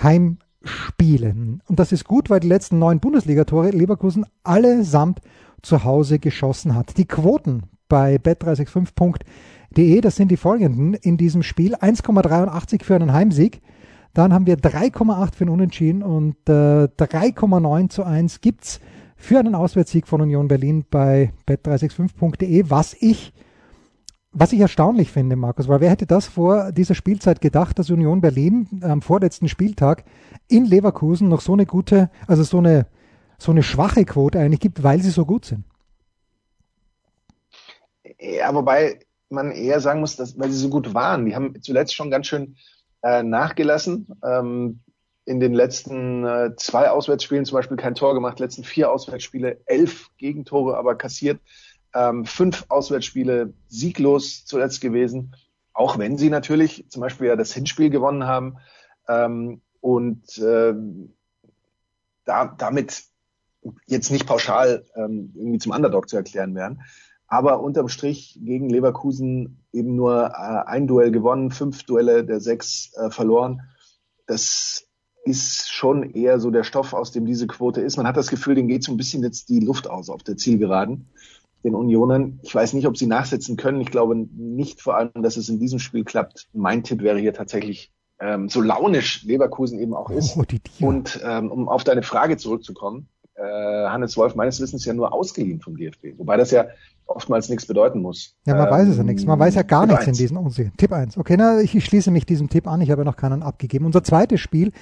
Heimspielen. 0.00 1.62
Und 1.66 1.80
das 1.80 1.90
ist 1.90 2.04
gut, 2.04 2.30
weil 2.30 2.40
die 2.40 2.48
letzten 2.48 2.78
neun 2.78 3.00
Bundesliga-Tore 3.00 3.70
Leverkusen 3.70 4.26
allesamt 4.44 5.20
zu 5.62 5.82
Hause 5.82 6.20
geschossen 6.20 6.74
hat. 6.76 6.96
Die 6.96 7.06
Quoten 7.06 7.64
bei 7.90 8.16
bet365.de. 8.16 10.00
Das 10.00 10.16
sind 10.16 10.30
die 10.30 10.38
folgenden 10.38 10.94
in 10.94 11.18
diesem 11.18 11.42
Spiel. 11.42 11.74
1,83 11.74 12.82
für 12.82 12.94
einen 12.94 13.12
Heimsieg. 13.12 13.60
Dann 14.14 14.32
haben 14.32 14.46
wir 14.46 14.56
3,8 14.56 15.34
für 15.34 15.44
einen 15.44 15.50
Unentschieden 15.50 16.02
und 16.02 16.36
äh, 16.48 16.88
3,9 16.88 17.90
zu 17.90 18.02
1 18.02 18.40
gibt 18.40 18.64
es 18.64 18.80
für 19.16 19.38
einen 19.38 19.54
Auswärtssieg 19.54 20.08
von 20.08 20.22
Union 20.22 20.48
Berlin 20.48 20.86
bei 20.90 21.32
bet365.de, 21.46 22.70
was 22.70 22.96
ich 22.98 23.34
was 24.32 24.52
ich 24.52 24.60
erstaunlich 24.60 25.10
finde, 25.10 25.34
Markus, 25.34 25.66
weil 25.66 25.80
wer 25.80 25.90
hätte 25.90 26.06
das 26.06 26.26
vor 26.26 26.70
dieser 26.70 26.94
Spielzeit 26.94 27.40
gedacht, 27.40 27.78
dass 27.78 27.90
Union 27.90 28.20
Berlin 28.20 28.68
am 28.80 29.02
vorletzten 29.02 29.48
Spieltag 29.48 30.04
in 30.46 30.64
Leverkusen 30.66 31.28
noch 31.28 31.40
so 31.40 31.52
eine 31.52 31.66
gute, 31.66 32.10
also 32.28 32.44
so 32.44 32.58
eine, 32.58 32.86
so 33.38 33.50
eine 33.50 33.64
schwache 33.64 34.04
Quote 34.04 34.38
eigentlich 34.38 34.60
gibt, 34.60 34.84
weil 34.84 35.02
sie 35.02 35.10
so 35.10 35.26
gut 35.26 35.46
sind? 35.46 35.64
Ja, 38.20 38.54
wobei 38.54 39.00
man 39.30 39.52
eher 39.52 39.80
sagen 39.80 40.00
muss, 40.00 40.16
dass, 40.16 40.38
weil 40.38 40.50
sie 40.50 40.58
so 40.58 40.68
gut 40.68 40.92
waren. 40.92 41.24
Die 41.24 41.34
haben 41.34 41.60
zuletzt 41.62 41.94
schon 41.94 42.10
ganz 42.10 42.26
schön 42.26 42.56
äh, 43.02 43.22
nachgelassen. 43.22 44.08
Ähm, 44.24 44.80
in 45.24 45.40
den 45.40 45.54
letzten 45.54 46.24
äh, 46.24 46.56
zwei 46.56 46.90
Auswärtsspielen 46.90 47.44
zum 47.44 47.56
Beispiel 47.56 47.76
kein 47.76 47.94
Tor 47.94 48.14
gemacht, 48.14 48.40
letzten 48.40 48.64
vier 48.64 48.90
Auswärtsspiele 48.90 49.60
elf 49.66 50.08
Gegentore 50.18 50.76
aber 50.76 50.96
kassiert, 50.96 51.40
ähm, 51.94 52.24
fünf 52.24 52.66
Auswärtsspiele 52.68 53.52
sieglos 53.68 54.44
zuletzt 54.44 54.80
gewesen, 54.80 55.36
auch 55.72 55.98
wenn 55.98 56.18
sie 56.18 56.30
natürlich 56.30 56.86
zum 56.88 57.00
Beispiel 57.00 57.28
ja 57.28 57.36
das 57.36 57.52
Hinspiel 57.52 57.90
gewonnen 57.90 58.24
haben. 58.24 58.56
Ähm, 59.08 59.60
und 59.80 60.36
äh, 60.38 60.74
da, 62.24 62.46
damit 62.58 63.04
jetzt 63.86 64.10
nicht 64.10 64.26
pauschal 64.26 64.84
ähm, 64.94 65.32
irgendwie 65.34 65.58
zum 65.58 65.72
Underdog 65.72 66.08
zu 66.08 66.16
erklären 66.16 66.54
wären 66.54 66.82
aber 67.30 67.62
unterm 67.62 67.88
Strich 67.88 68.38
gegen 68.42 68.68
Leverkusen 68.68 69.62
eben 69.72 69.94
nur 69.94 70.26
äh, 70.26 70.68
ein 70.68 70.88
Duell 70.88 71.12
gewonnen, 71.12 71.52
fünf 71.52 71.84
Duelle 71.84 72.24
der 72.24 72.40
sechs 72.40 72.92
äh, 72.96 73.10
verloren. 73.10 73.62
Das 74.26 74.88
ist 75.24 75.70
schon 75.70 76.10
eher 76.10 76.40
so 76.40 76.50
der 76.50 76.64
Stoff, 76.64 76.92
aus 76.92 77.12
dem 77.12 77.26
diese 77.26 77.46
Quote 77.46 77.80
ist. 77.80 77.96
Man 77.96 78.06
hat 78.06 78.16
das 78.16 78.30
Gefühl, 78.30 78.56
denen 78.56 78.68
geht 78.68 78.82
so 78.82 78.92
ein 78.92 78.96
bisschen 78.96 79.22
jetzt 79.22 79.48
die 79.48 79.60
Luft 79.60 79.88
aus 79.88 80.10
auf 80.10 80.24
der 80.24 80.36
Zielgeraden, 80.36 81.08
den 81.62 81.76
Unionern. 81.76 82.40
Ich 82.42 82.52
weiß 82.52 82.72
nicht, 82.72 82.88
ob 82.88 82.96
sie 82.96 83.06
nachsetzen 83.06 83.56
können. 83.56 83.80
Ich 83.80 83.92
glaube 83.92 84.16
nicht 84.16 84.80
vor 84.80 84.96
allem, 84.96 85.22
dass 85.22 85.36
es 85.36 85.48
in 85.48 85.60
diesem 85.60 85.78
Spiel 85.78 86.04
klappt. 86.04 86.48
Mein 86.52 86.82
Tipp 86.82 87.00
wäre 87.00 87.20
hier 87.20 87.32
tatsächlich, 87.32 87.92
ähm, 88.18 88.48
so 88.48 88.60
launisch 88.60 89.22
Leverkusen 89.22 89.78
eben 89.78 89.94
auch 89.94 90.10
ist. 90.10 90.36
Oh, 90.36 90.44
Und 90.80 91.20
ähm, 91.24 91.52
um 91.52 91.68
auf 91.68 91.84
deine 91.84 92.02
Frage 92.02 92.38
zurückzukommen, 92.38 93.08
äh, 93.40 93.88
Hannes 93.88 94.16
Wolf 94.16 94.34
meines 94.34 94.60
Wissens 94.60 94.84
ja 94.84 94.92
nur 94.92 95.12
ausgeliehen 95.12 95.60
vom 95.60 95.76
DFB, 95.76 96.18
wobei 96.18 96.36
das 96.36 96.50
ja 96.50 96.66
oftmals 97.06 97.48
nichts 97.48 97.66
bedeuten 97.66 98.00
muss. 98.00 98.36
Ja, 98.46 98.54
man 98.54 98.66
ähm, 98.66 98.72
weiß 98.72 98.88
es 98.88 98.96
ja 98.96 99.02
nichts. 99.02 99.24
Man 99.24 99.38
weiß 99.38 99.54
ja 99.54 99.62
gar 99.62 99.82
Tipp 99.82 99.90
nichts 99.90 100.06
1. 100.06 100.18
in 100.18 100.22
diesen 100.22 100.36
Unsicherheiten. 100.36 100.76
Tipp 100.76 100.92
1. 100.92 101.18
Okay, 101.18 101.36
na, 101.36 101.60
ich, 101.60 101.84
schließe 101.84 102.10
mich 102.10 102.26
diesem 102.26 102.48
Tipp 102.48 102.66
an. 102.66 102.80
Ich 102.80 102.90
habe 102.90 103.02
ja 103.02 103.04
noch 103.04 103.16
keinen 103.16 103.42
abgegeben. 103.42 103.86
Unser 103.86 104.04
zweites 104.04 104.40
Spiel 104.40 104.72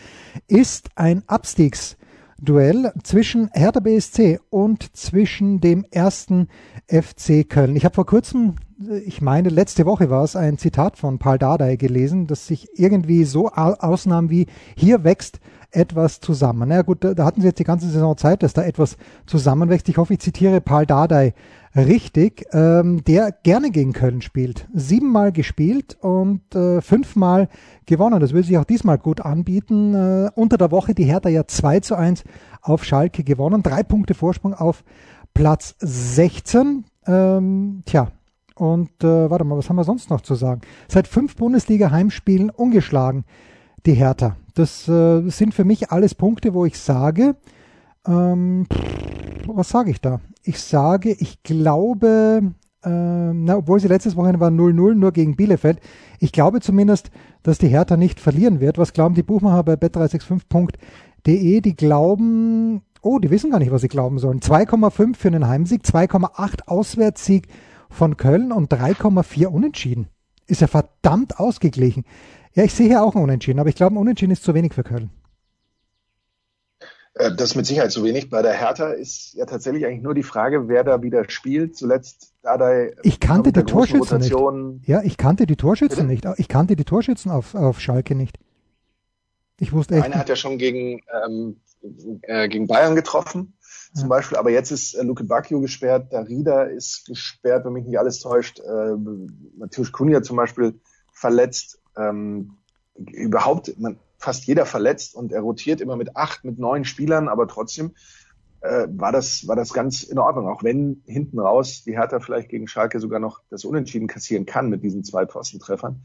ist 0.46 0.90
ein 0.96 1.22
Abstiegsduell 1.26 2.92
zwischen 3.02 3.48
Hertha 3.52 3.80
BSC 3.80 4.40
und 4.50 4.96
zwischen 4.96 5.60
dem 5.60 5.86
ersten 5.90 6.48
FC 6.86 7.48
Köln. 7.48 7.76
Ich 7.76 7.84
habe 7.84 7.94
vor 7.94 8.06
kurzem, 8.06 8.56
ich 9.06 9.22
meine, 9.22 9.48
letzte 9.48 9.86
Woche 9.86 10.10
war 10.10 10.24
es, 10.24 10.36
ein 10.36 10.58
Zitat 10.58 10.98
von 10.98 11.18
Paul 11.18 11.38
Dardai 11.38 11.76
gelesen, 11.76 12.26
das 12.26 12.46
sich 12.46 12.68
irgendwie 12.74 13.24
so 13.24 13.48
ausnahm 13.48 14.30
wie 14.30 14.46
hier 14.76 15.04
wächst 15.04 15.40
etwas 15.70 16.20
zusammen. 16.20 16.68
Na 16.68 16.76
ja, 16.76 16.82
gut, 16.82 17.04
da, 17.04 17.14
da, 17.14 17.24
hatten 17.24 17.40
sie 17.40 17.48
jetzt 17.48 17.58
die 17.58 17.64
ganze 17.64 17.88
Saison 17.88 18.16
Zeit, 18.16 18.42
dass 18.42 18.54
da 18.54 18.62
etwas 18.62 18.96
zusammenwächst. 19.26 19.88
Ich 19.88 19.98
hoffe, 19.98 20.14
ich 20.14 20.20
zitiere 20.20 20.60
Paul 20.60 20.86
Dardai 20.86 21.34
richtig, 21.76 22.46
ähm, 22.52 23.04
der 23.04 23.32
gerne 23.42 23.70
gegen 23.70 23.92
Köln 23.92 24.22
spielt. 24.22 24.66
Siebenmal 24.72 25.32
gespielt 25.32 25.96
und 26.00 26.54
äh, 26.54 26.80
fünfmal 26.80 27.48
gewonnen. 27.86 28.20
Das 28.20 28.32
würde 28.32 28.46
sich 28.46 28.58
auch 28.58 28.64
diesmal 28.64 28.98
gut 28.98 29.20
anbieten. 29.20 29.94
Äh, 29.94 30.30
unter 30.34 30.56
der 30.56 30.70
Woche 30.70 30.94
die 30.94 31.04
Hertha 31.04 31.28
ja 31.28 31.46
2 31.46 31.80
zu 31.80 31.94
1 31.94 32.24
auf 32.62 32.84
Schalke 32.84 33.22
gewonnen. 33.22 33.62
Drei 33.62 33.82
Punkte 33.82 34.14
Vorsprung 34.14 34.54
auf 34.54 34.84
Platz 35.34 35.76
16. 35.80 36.84
Ähm, 37.06 37.82
tja, 37.84 38.08
und 38.54 39.04
äh, 39.04 39.30
warte 39.30 39.44
mal, 39.44 39.56
was 39.56 39.68
haben 39.68 39.76
wir 39.76 39.84
sonst 39.84 40.10
noch 40.10 40.20
zu 40.20 40.34
sagen? 40.34 40.62
Seit 40.88 41.06
fünf 41.06 41.36
Bundesliga-Heimspielen 41.36 42.50
ungeschlagen 42.50 43.24
die 43.86 43.94
Hertha. 43.94 44.36
Das 44.58 44.88
äh, 44.88 45.28
sind 45.28 45.54
für 45.54 45.64
mich 45.64 45.92
alles 45.92 46.16
Punkte, 46.16 46.52
wo 46.52 46.64
ich 46.64 46.80
sage, 46.80 47.36
ähm, 48.04 48.66
was 49.46 49.68
sage 49.68 49.92
ich 49.92 50.00
da? 50.00 50.20
Ich 50.42 50.60
sage, 50.60 51.12
ich 51.12 51.44
glaube, 51.44 52.54
äh, 52.82 52.88
na, 52.88 53.56
obwohl 53.56 53.78
sie 53.78 53.86
letztes 53.86 54.16
Wochenende 54.16 54.40
war 54.40 54.50
0-0, 54.50 54.94
nur 54.94 55.12
gegen 55.12 55.36
Bielefeld. 55.36 55.78
Ich 56.18 56.32
glaube 56.32 56.58
zumindest, 56.58 57.12
dass 57.44 57.58
die 57.58 57.68
Hertha 57.68 57.96
nicht 57.96 58.18
verlieren 58.18 58.58
wird. 58.58 58.78
Was 58.78 58.92
glauben 58.92 59.14
die 59.14 59.22
Buchmacher 59.22 59.62
bei 59.62 59.74
bet365.de? 59.74 61.60
Die 61.60 61.76
glauben, 61.76 62.82
oh, 63.00 63.20
die 63.20 63.30
wissen 63.30 63.52
gar 63.52 63.60
nicht, 63.60 63.70
was 63.70 63.82
sie 63.82 63.88
glauben 63.88 64.18
sollen. 64.18 64.40
2,5 64.40 65.14
für 65.14 65.28
einen 65.28 65.46
Heimsieg, 65.46 65.82
2,8 65.84 66.66
Auswärtssieg 66.66 67.46
von 67.90 68.16
Köln 68.16 68.50
und 68.50 68.72
3,4 68.72 69.46
Unentschieden. 69.46 70.08
Ist 70.48 70.62
ja 70.62 70.66
verdammt 70.66 71.38
ausgeglichen. 71.38 72.04
Ja, 72.58 72.64
ich 72.64 72.74
sehe 72.74 72.88
hier 72.88 73.04
auch 73.04 73.14
ein 73.14 73.22
Unentschieden, 73.22 73.60
aber 73.60 73.68
ich 73.68 73.76
glaube, 73.76 73.94
ein 73.94 73.98
Unentschieden 73.98 74.32
ist 74.32 74.42
zu 74.42 74.52
wenig 74.52 74.74
für 74.74 74.82
Köln. 74.82 75.10
Äh, 77.14 77.30
das 77.36 77.50
ist 77.50 77.54
mit 77.54 77.66
Sicherheit 77.66 77.92
zu 77.92 78.02
wenig. 78.02 78.30
Bei 78.30 78.42
der 78.42 78.52
Hertha 78.52 78.88
ist 78.88 79.34
ja 79.34 79.46
tatsächlich 79.46 79.86
eigentlich 79.86 80.02
nur 80.02 80.12
die 80.12 80.24
Frage, 80.24 80.66
wer 80.66 80.82
da 80.82 81.00
wieder 81.00 81.30
spielt. 81.30 81.76
Zuletzt 81.76 82.32
Dardai. 82.42 82.96
Ich 83.04 83.20
kannte 83.20 83.52
die 83.52 83.62
Torschützen 83.62 84.18
nicht. 84.18 84.88
Ja, 84.88 85.02
ich 85.04 85.16
kannte 85.16 85.46
die 85.46 85.54
Torschützen 85.54 86.08
Bitte? 86.08 86.28
nicht. 86.28 86.40
Ich 86.40 86.48
kannte 86.48 86.74
die 86.74 86.84
Torschützen 86.84 87.30
auf, 87.30 87.54
auf 87.54 87.78
Schalke 87.78 88.16
nicht. 88.16 88.40
Ich 89.60 89.72
wusste 89.72 89.94
echt. 89.94 90.06
Einer 90.06 90.18
hat 90.18 90.28
ja 90.28 90.34
schon 90.34 90.58
gegen, 90.58 91.02
ähm, 91.24 91.60
äh, 92.22 92.48
gegen 92.48 92.66
Bayern 92.66 92.96
getroffen, 92.96 93.56
zum 93.94 94.02
ja. 94.02 94.08
Beispiel. 94.08 94.36
Aber 94.36 94.50
jetzt 94.50 94.72
ist 94.72 94.94
äh, 94.94 95.04
Luke 95.04 95.22
Bacchio 95.22 95.60
gesperrt. 95.60 96.12
Darida 96.12 96.64
ist 96.64 97.06
gesperrt, 97.06 97.64
wenn 97.64 97.74
mich 97.74 97.86
nicht 97.86 98.00
alles 98.00 98.18
täuscht. 98.18 98.58
Äh, 98.58 98.96
Matthäus 99.56 99.92
Kunja 99.92 100.22
zum 100.22 100.36
Beispiel 100.36 100.80
verletzt 101.12 101.78
ähm, 101.98 102.52
überhaupt 102.94 103.78
man, 103.78 103.98
fast 104.18 104.46
jeder 104.46 104.66
verletzt 104.66 105.14
und 105.14 105.32
er 105.32 105.40
rotiert 105.40 105.80
immer 105.80 105.96
mit 105.96 106.16
acht, 106.16 106.44
mit 106.44 106.58
neun 106.58 106.84
Spielern, 106.84 107.28
aber 107.28 107.46
trotzdem 107.46 107.94
äh, 108.60 108.88
war 108.90 109.12
das 109.12 109.46
war 109.46 109.54
das 109.54 109.72
ganz 109.72 110.02
in 110.02 110.18
Ordnung, 110.18 110.48
auch 110.48 110.64
wenn 110.64 111.02
hinten 111.06 111.38
raus 111.38 111.84
die 111.84 111.96
Hertha 111.96 112.18
vielleicht 112.18 112.48
gegen 112.48 112.66
Schalke 112.66 112.98
sogar 112.98 113.20
noch 113.20 113.40
das 113.50 113.64
Unentschieden 113.64 114.08
kassieren 114.08 114.46
kann 114.46 114.68
mit 114.68 114.82
diesen 114.82 115.04
zwei 115.04 115.26
Pfostentreffern. 115.26 116.02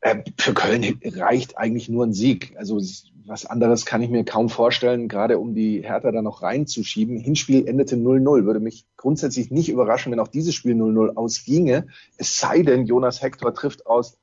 Äh, 0.00 0.24
für 0.38 0.54
Köln 0.54 1.00
reicht 1.04 1.58
eigentlich 1.58 1.88
nur 1.88 2.06
ein 2.06 2.12
Sieg. 2.12 2.54
Also 2.56 2.80
was 3.26 3.46
anderes 3.46 3.86
kann 3.86 4.02
ich 4.02 4.10
mir 4.10 4.24
kaum 4.24 4.48
vorstellen, 4.48 5.06
gerade 5.06 5.38
um 5.38 5.54
die 5.54 5.82
Hertha 5.82 6.10
da 6.10 6.22
noch 6.22 6.42
reinzuschieben. 6.42 7.18
Hinspiel 7.18 7.68
endete 7.68 7.96
0-0. 7.96 8.44
Würde 8.44 8.60
mich 8.60 8.86
grundsätzlich 8.96 9.50
nicht 9.50 9.68
überraschen, 9.68 10.10
wenn 10.10 10.18
auch 10.18 10.28
dieses 10.28 10.54
Spiel 10.54 10.74
0-0 10.74 11.14
ausginge. 11.14 11.86
Es 12.16 12.38
sei 12.38 12.62
denn, 12.62 12.86
Jonas 12.86 13.22
Hector 13.22 13.54
trifft 13.54 13.86
aus 13.86 14.18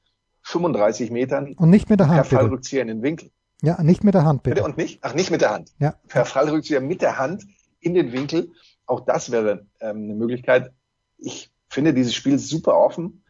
35 0.47 1.11
Metern. 1.11 1.53
Und 1.57 1.69
nicht 1.69 1.89
mit 1.89 1.99
der 1.99 2.07
Hand. 2.07 2.29
Per 2.29 2.39
Fallrückzieher 2.39 2.81
in 2.81 2.87
den 2.87 3.01
Winkel. 3.01 3.31
Ja, 3.61 3.83
nicht 3.83 4.03
mit 4.03 4.13
der 4.13 4.23
Hand, 4.23 4.43
bitte. 4.43 4.63
Und 4.63 4.77
nicht? 4.77 4.99
Ach, 5.01 5.13
nicht 5.13 5.29
mit 5.29 5.41
der 5.41 5.51
Hand. 5.51 5.73
Ja. 5.77 5.95
Per 6.07 6.25
Fallrückzieher 6.25 6.79
mit 6.79 7.01
der 7.01 7.17
Hand 7.17 7.45
in 7.81 7.93
den 7.93 8.13
Winkel. 8.13 8.51
Auch 8.85 9.01
das 9.01 9.29
wäre 9.29 9.65
ähm, 9.81 10.03
eine 10.03 10.13
Möglichkeit. 10.13 10.71
Ich 11.17 11.51
finde 11.67 11.93
dieses 11.93 12.15
Spiel 12.15 12.39
super 12.39 12.77
offen. 12.77 13.23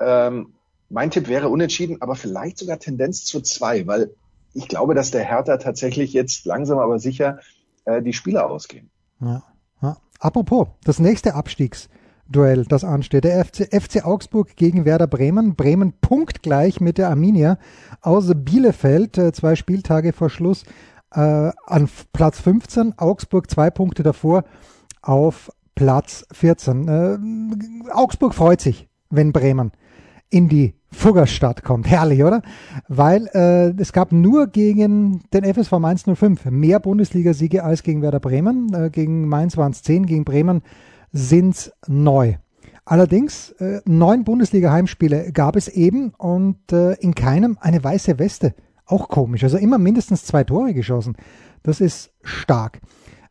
Ähm, 0.00 0.54
mein 0.88 1.12
Tipp 1.12 1.28
wäre 1.28 1.48
unentschieden, 1.50 2.02
aber 2.02 2.16
vielleicht 2.16 2.58
sogar 2.58 2.80
Tendenz 2.80 3.24
zu 3.24 3.40
zwei, 3.42 3.86
weil 3.86 4.12
ich 4.52 4.66
glaube, 4.66 4.94
dass 4.94 5.12
der 5.12 5.22
Hertha 5.22 5.58
tatsächlich 5.58 6.12
jetzt 6.12 6.46
langsam 6.46 6.78
aber 6.78 6.98
sicher 6.98 7.38
äh, 7.84 8.02
die 8.02 8.12
Spieler 8.12 8.50
ausgehen. 8.50 8.90
Ja. 9.20 9.44
ja. 9.82 9.98
Apropos, 10.18 10.66
das 10.82 10.98
nächste 10.98 11.34
Abstiegs. 11.34 11.88
Duell, 12.30 12.64
das 12.64 12.84
ansteht. 12.84 13.24
Der 13.24 13.44
FC, 13.44 13.68
FC 13.74 14.04
Augsburg 14.04 14.54
gegen 14.54 14.84
Werder 14.84 15.08
Bremen. 15.08 15.56
Bremen 15.56 15.94
punktgleich 16.00 16.80
mit 16.80 16.96
der 16.96 17.08
Arminia 17.08 17.58
aus 18.02 18.30
Bielefeld, 18.34 19.18
äh, 19.18 19.32
zwei 19.32 19.56
Spieltage 19.56 20.12
vor 20.12 20.30
Schluss 20.30 20.62
äh, 21.12 21.50
an 21.66 21.88
Platz 22.12 22.40
15. 22.40 22.98
Augsburg 22.98 23.50
zwei 23.50 23.70
Punkte 23.70 24.04
davor 24.04 24.44
auf 25.02 25.50
Platz 25.74 26.24
14. 26.30 26.88
Äh, 26.88 27.92
Augsburg 27.92 28.34
freut 28.34 28.60
sich, 28.60 28.88
wenn 29.10 29.32
Bremen 29.32 29.72
in 30.28 30.48
die 30.48 30.74
Fuggerstadt 30.92 31.64
kommt. 31.64 31.88
Herrlich, 31.88 32.22
oder? 32.22 32.42
Weil 32.86 33.28
äh, 33.34 33.70
es 33.80 33.92
gab 33.92 34.12
nur 34.12 34.46
gegen 34.46 35.22
den 35.32 35.44
FSV 35.44 35.72
Mainz 35.80 36.04
05 36.04 36.44
mehr 36.46 36.78
Bundesligasiege 36.78 37.64
als 37.64 37.82
gegen 37.82 38.02
Werder 38.02 38.20
Bremen. 38.20 38.72
Äh, 38.72 38.90
gegen 38.90 39.26
Mainz 39.26 39.56
waren 39.56 39.72
es 39.72 39.82
10, 39.82 40.06
gegen 40.06 40.24
Bremen 40.24 40.62
sind 41.12 41.72
neu. 41.86 42.34
Allerdings, 42.84 43.50
äh, 43.52 43.80
neun 43.84 44.24
Bundesliga-Heimspiele 44.24 45.32
gab 45.32 45.56
es 45.56 45.68
eben 45.68 46.10
und 46.18 46.72
äh, 46.72 46.94
in 46.94 47.14
keinem 47.14 47.56
eine 47.60 47.82
weiße 47.82 48.18
Weste. 48.18 48.54
Auch 48.86 49.08
komisch. 49.08 49.44
Also 49.44 49.58
immer 49.58 49.78
mindestens 49.78 50.24
zwei 50.24 50.42
Tore 50.42 50.74
geschossen. 50.74 51.16
Das 51.62 51.80
ist 51.80 52.10
stark. 52.22 52.80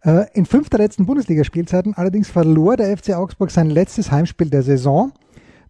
Äh, 0.01 0.27
in 0.33 0.45
fünf 0.45 0.69
der 0.69 0.79
letzten 0.79 1.05
Bundesligaspielzeiten 1.05 1.93
allerdings 1.95 2.29
verlor 2.29 2.77
der 2.77 2.95
FC 2.95 3.15
Augsburg 3.15 3.51
sein 3.51 3.69
letztes 3.69 4.11
Heimspiel 4.11 4.49
der 4.49 4.63
Saison. 4.63 5.11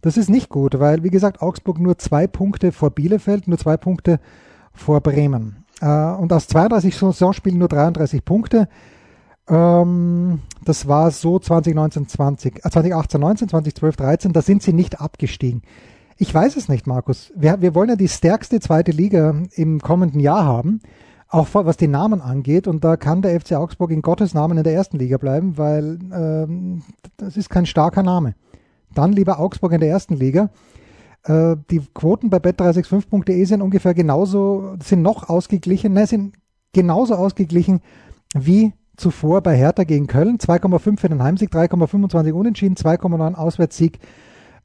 Das 0.02 0.16
ist 0.16 0.30
nicht 0.30 0.48
gut, 0.48 0.78
weil, 0.78 1.02
wie 1.02 1.10
gesagt, 1.10 1.42
Augsburg 1.42 1.78
nur 1.78 1.98
zwei 1.98 2.26
Punkte 2.26 2.72
vor 2.72 2.90
Bielefeld, 2.90 3.48
nur 3.48 3.58
zwei 3.58 3.76
Punkte 3.76 4.20
vor 4.72 5.00
Bremen. 5.00 5.64
Äh, 5.80 5.86
und 5.86 6.32
aus 6.32 6.46
32 6.46 6.96
Saisonspielen 6.96 7.58
nur 7.58 7.68
33 7.68 8.24
Punkte. 8.24 8.68
Ähm, 9.50 10.40
das 10.64 10.86
war 10.86 11.10
so 11.10 11.38
2019, 11.38 12.08
20, 12.08 12.64
äh, 12.64 12.70
2018, 12.70 13.20
19, 13.20 13.48
2012, 13.48 13.96
13, 13.96 14.32
da 14.32 14.42
sind 14.42 14.62
sie 14.62 14.72
nicht 14.72 15.00
abgestiegen. 15.00 15.62
Ich 16.16 16.32
weiß 16.32 16.56
es 16.56 16.68
nicht, 16.68 16.86
Markus. 16.86 17.32
Wir, 17.34 17.60
wir 17.60 17.74
wollen 17.74 17.88
ja 17.88 17.96
die 17.96 18.08
stärkste 18.08 18.60
zweite 18.60 18.92
Liga 18.92 19.34
im 19.54 19.80
kommenden 19.80 20.20
Jahr 20.20 20.44
haben, 20.44 20.80
auch 21.28 21.48
was 21.52 21.78
den 21.78 21.90
Namen 21.90 22.20
angeht. 22.20 22.68
Und 22.68 22.84
da 22.84 22.96
kann 22.96 23.22
der 23.22 23.40
FC 23.40 23.52
Augsburg 23.52 23.90
in 23.90 24.02
Gottes 24.02 24.34
Namen 24.34 24.58
in 24.58 24.64
der 24.64 24.74
ersten 24.74 24.98
Liga 24.98 25.16
bleiben, 25.16 25.56
weil 25.56 25.98
ähm, 26.12 26.82
das 27.16 27.36
ist 27.36 27.48
kein 27.48 27.66
starker 27.66 28.02
Name. 28.02 28.34
Dann 28.94 29.12
lieber 29.12 29.40
Augsburg 29.40 29.72
in 29.72 29.80
der 29.80 29.88
ersten 29.88 30.14
Liga. 30.14 30.50
Äh, 31.24 31.56
die 31.70 31.80
Quoten 31.94 32.28
bei 32.28 32.36
bet365.de 32.36 33.44
sind 33.44 33.62
ungefähr 33.62 33.94
genauso, 33.94 34.76
sind 34.82 35.02
noch 35.02 35.28
ausgeglichen, 35.28 35.94
ne, 35.94 36.06
sind 36.06 36.34
genauso 36.72 37.14
ausgeglichen 37.14 37.80
wie 38.34 38.74
zuvor 39.00 39.40
bei 39.40 39.56
Hertha 39.56 39.84
gegen 39.84 40.06
Köln. 40.06 40.38
2,5 40.38 41.00
für 41.00 41.08
den 41.08 41.22
Heimsieg, 41.22 41.50
3,25 41.52 42.32
Unentschieden, 42.32 42.76
2,9 42.76 43.34
Auswärtssieg 43.34 43.98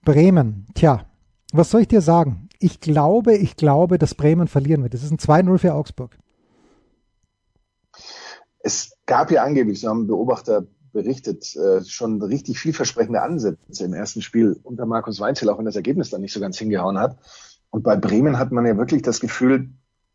Bremen. 0.04 0.67
Tja, 0.76 1.06
was 1.52 1.71
soll 1.71 1.82
ich 1.82 1.88
dir 1.88 2.02
sagen? 2.02 2.48
Ich 2.60 2.80
glaube, 2.80 3.36
ich 3.36 3.56
glaube, 3.56 3.98
dass 3.98 4.15
Bremen 4.15 4.48
verlieren 4.48 4.84
wird. 4.84 4.93
Es 4.93 5.04
ist 5.04 5.12
ein 5.12 5.17
2-0 5.17 5.58
für 5.58 5.74
Augsburg. 5.74 6.17
Es 8.60 8.98
gab 9.06 9.32
ja 9.32 9.43
angeblich, 9.43 9.80
so 9.80 9.89
haben 9.89 10.08
Beobachter 10.08 10.65
berichtet, 10.91 11.56
äh, 11.56 11.84
schon 11.84 12.21
richtig 12.21 12.60
vielversprechende 12.60 13.21
Ansätze 13.21 13.84
im 13.84 13.93
ersten 13.93 14.21
Spiel 14.21 14.60
unter 14.63 14.86
Markus 14.86 15.19
Weinzel, 15.19 15.50
auch 15.50 15.58
wenn 15.58 15.65
das 15.65 15.76
Ergebnis 15.76 16.10
dann 16.10 16.21
nicht 16.21 16.34
so 16.34 16.39
ganz 16.39 16.58
hingehauen 16.58 16.98
hat. 16.98 17.17
Und 17.69 17.84
bei 17.84 17.98
Bremen 17.98 18.39
hat 18.39 18.52
man 18.52 18.65
ja 18.65 18.78
wirklich 18.78 19.02
das 19.02 19.19
Gefühl, 19.19 19.69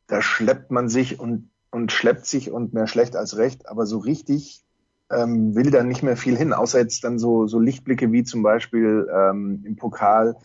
da 0.07 0.23
schleppt 0.23 0.71
man 0.71 0.89
sich 0.89 1.21
und 1.21 1.51
und 1.71 1.93
schleppt 1.93 2.27
sich 2.27 2.51
und 2.51 2.73
mehr 2.73 2.87
schlecht 2.87 3.17
als 3.17 3.37
recht, 3.37 3.69
aber 3.69 3.87
so 3.87 3.99
richtig 3.99 4.65
ähm, 5.11 5.55
will 5.55 5.71
da 5.71 5.83
nicht 5.83 6.03
mehr 6.03 6.17
viel 6.17 6.37
hin, 6.37 6.53
außer 6.53 6.79
jetzt 6.79 7.05
dann 7.05 7.19
so, 7.19 7.47
so 7.47 7.59
Lichtblicke 7.59 8.13
wie 8.13 8.25
zum 8.25 8.43
Beispiel 8.43 9.09
ähm, 9.13 9.63
im 9.65 9.77
Pokal 9.77 10.37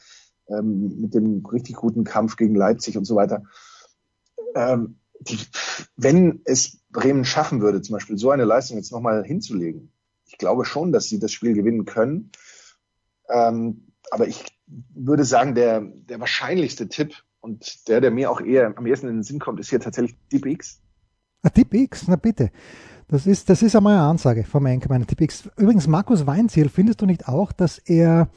ähm, 0.47 1.01
mit 1.01 1.13
dem 1.13 1.45
richtig 1.45 1.75
guten 1.75 2.03
Kampf 2.03 2.35
gegen 2.35 2.55
Leipzig 2.55 2.97
und 2.97 3.05
so 3.05 3.15
weiter. 3.15 3.43
Ähm, 4.55 4.99
die, 5.19 5.39
wenn 5.95 6.41
es 6.45 6.79
Bremen 6.91 7.25
schaffen 7.25 7.61
würde, 7.61 7.81
zum 7.81 7.93
Beispiel 7.93 8.17
so 8.17 8.31
eine 8.31 8.45
Leistung 8.45 8.77
jetzt 8.77 8.91
nochmal 8.91 9.23
hinzulegen, 9.23 9.91
ich 10.25 10.37
glaube 10.37 10.65
schon, 10.65 10.91
dass 10.91 11.05
sie 11.05 11.19
das 11.19 11.31
Spiel 11.31 11.53
gewinnen 11.53 11.85
können. 11.85 12.31
Ähm, 13.29 13.87
aber 14.11 14.27
ich 14.27 14.43
würde 14.67 15.23
sagen, 15.23 15.55
der, 15.55 15.81
der 15.81 16.19
wahrscheinlichste 16.19 16.87
Tipp 16.89 17.23
und 17.39 17.87
der, 17.87 18.01
der 18.01 18.11
mir 18.11 18.31
auch 18.31 18.41
eher 18.41 18.73
am 18.75 18.85
ersten 18.85 19.07
in 19.07 19.17
den 19.17 19.23
Sinn 19.23 19.39
kommt, 19.39 19.59
ist 19.59 19.69
hier 19.69 19.79
tatsächlich 19.79 20.17
Deep 20.31 20.45
Deep 21.49 21.73
X, 21.73 22.07
na 22.07 22.15
bitte. 22.15 22.51
Das 23.07 23.27
ist, 23.27 23.49
das 23.49 23.61
ist 23.61 23.75
einmal 23.75 23.93
eine 23.93 24.07
Ansage 24.07 24.43
vom 24.43 24.65
Deep 24.65 25.21
X. 25.21 25.49
Übrigens, 25.57 25.87
Markus 25.87 26.25
Weinziel, 26.25 26.69
findest 26.69 27.01
du 27.01 27.05
nicht 27.05 27.27
auch, 27.27 27.51
dass 27.51 27.77
er, 27.77 28.29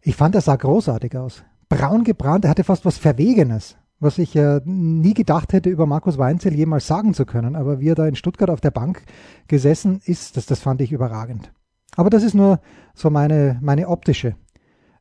ich 0.00 0.16
fand, 0.16 0.34
er 0.34 0.40
sah 0.40 0.56
großartig 0.56 1.16
aus. 1.16 1.42
Braun 1.68 2.04
gebrannt, 2.04 2.44
er 2.44 2.50
hatte 2.50 2.64
fast 2.64 2.84
was 2.84 2.98
Verwegenes 2.98 3.76
was 3.98 4.18
ich 4.18 4.36
äh, 4.36 4.60
nie 4.64 5.14
gedacht 5.14 5.52
hätte, 5.52 5.70
über 5.70 5.86
Markus 5.86 6.18
Weinzel 6.18 6.54
jemals 6.54 6.86
sagen 6.86 7.14
zu 7.14 7.24
können. 7.24 7.56
Aber 7.56 7.80
wie 7.80 7.88
er 7.88 7.94
da 7.94 8.06
in 8.06 8.14
Stuttgart 8.14 8.50
auf 8.50 8.60
der 8.60 8.70
Bank 8.70 9.02
gesessen 9.48 10.00
ist, 10.04 10.36
das, 10.36 10.46
das 10.46 10.60
fand 10.60 10.80
ich 10.80 10.92
überragend. 10.92 11.52
Aber 11.96 12.10
das 12.10 12.22
ist 12.22 12.34
nur 12.34 12.60
so 12.94 13.08
meine, 13.10 13.58
meine 13.62 13.88
optische 13.88 14.36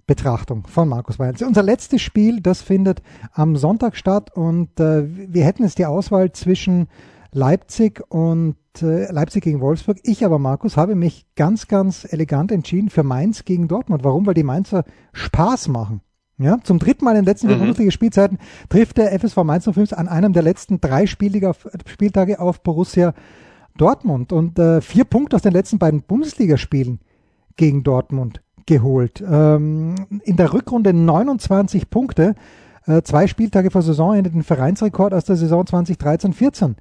Betrachtung 0.08 0.66
von 0.68 0.88
Markus 0.88 1.20
Weinzel. 1.20 1.48
Unser 1.48 1.64
letztes 1.64 2.02
Spiel, 2.02 2.40
das 2.40 2.62
findet 2.62 3.02
am 3.34 3.58
Sonntag 3.58 3.98
statt 3.98 4.34
und 4.34 4.80
äh, 4.80 5.04
wir 5.08 5.44
hätten 5.44 5.64
jetzt 5.64 5.80
die 5.80 5.86
Auswahl 5.86 6.32
zwischen 6.32 6.88
Leipzig 7.32 8.04
und 8.10 8.56
äh, 8.82 9.12
Leipzig 9.12 9.44
gegen 9.44 9.62
Wolfsburg. 9.62 9.98
Ich 10.04 10.26
aber, 10.26 10.40
Markus, 10.40 10.78
habe 10.78 10.96
mich 10.96 11.26
ganz, 11.36 11.68
ganz 11.68 12.06
elegant 12.12 12.52
entschieden 12.52 12.90
für 12.90 13.04
Mainz 13.04 13.46
gegen 13.46 13.68
Dortmund. 13.68 14.04
Warum? 14.04 14.26
Weil 14.26 14.34
die 14.34 14.44
Mainzer 14.44 14.84
Spaß 15.14 15.68
machen. 15.68 16.02
Ja, 16.38 16.58
zum 16.64 16.80
dritten 16.80 17.06
Mal 17.06 17.12
in 17.12 17.22
den 17.22 17.26
letzten 17.26 17.48
mhm. 17.48 17.60
Bundesliga-Spielzeiten 17.60 18.40
trifft 18.68 18.98
der 18.98 19.18
FSV 19.18 19.38
Mainz 19.44 19.70
05 19.72 19.94
an 19.94 20.10
einem 20.10 20.34
der 20.34 20.44
letzten 20.44 20.82
drei 20.82 21.06
Spieltage 21.08 22.40
auf 22.40 22.62
Borussia 22.62 23.14
Dortmund 23.78 24.34
und 24.34 24.60
äh, 24.60 24.82
vier 24.82 25.06
Punkte 25.06 25.38
aus 25.38 25.42
den 25.42 25.54
letzten 25.54 25.80
beiden 25.80 26.02
Bundesligaspielen 26.02 27.00
gegen 27.56 27.84
Dortmund 27.84 28.42
geholt. 28.66 29.24
Ähm, 29.26 29.96
in 30.24 30.36
der 30.38 30.54
Rückrunde 30.54 30.94
29 30.94 31.90
Punkte, 31.90 32.36
äh, 32.86 33.02
zwei 33.04 33.28
Spieltage 33.28 33.72
vor 33.72 33.82
Saisonende 33.82 34.30
den 34.30 34.44
Vereinsrekord 34.44 35.14
aus 35.14 35.26
der 35.26 35.36
Saison 35.36 35.64
2013-14 35.64 36.76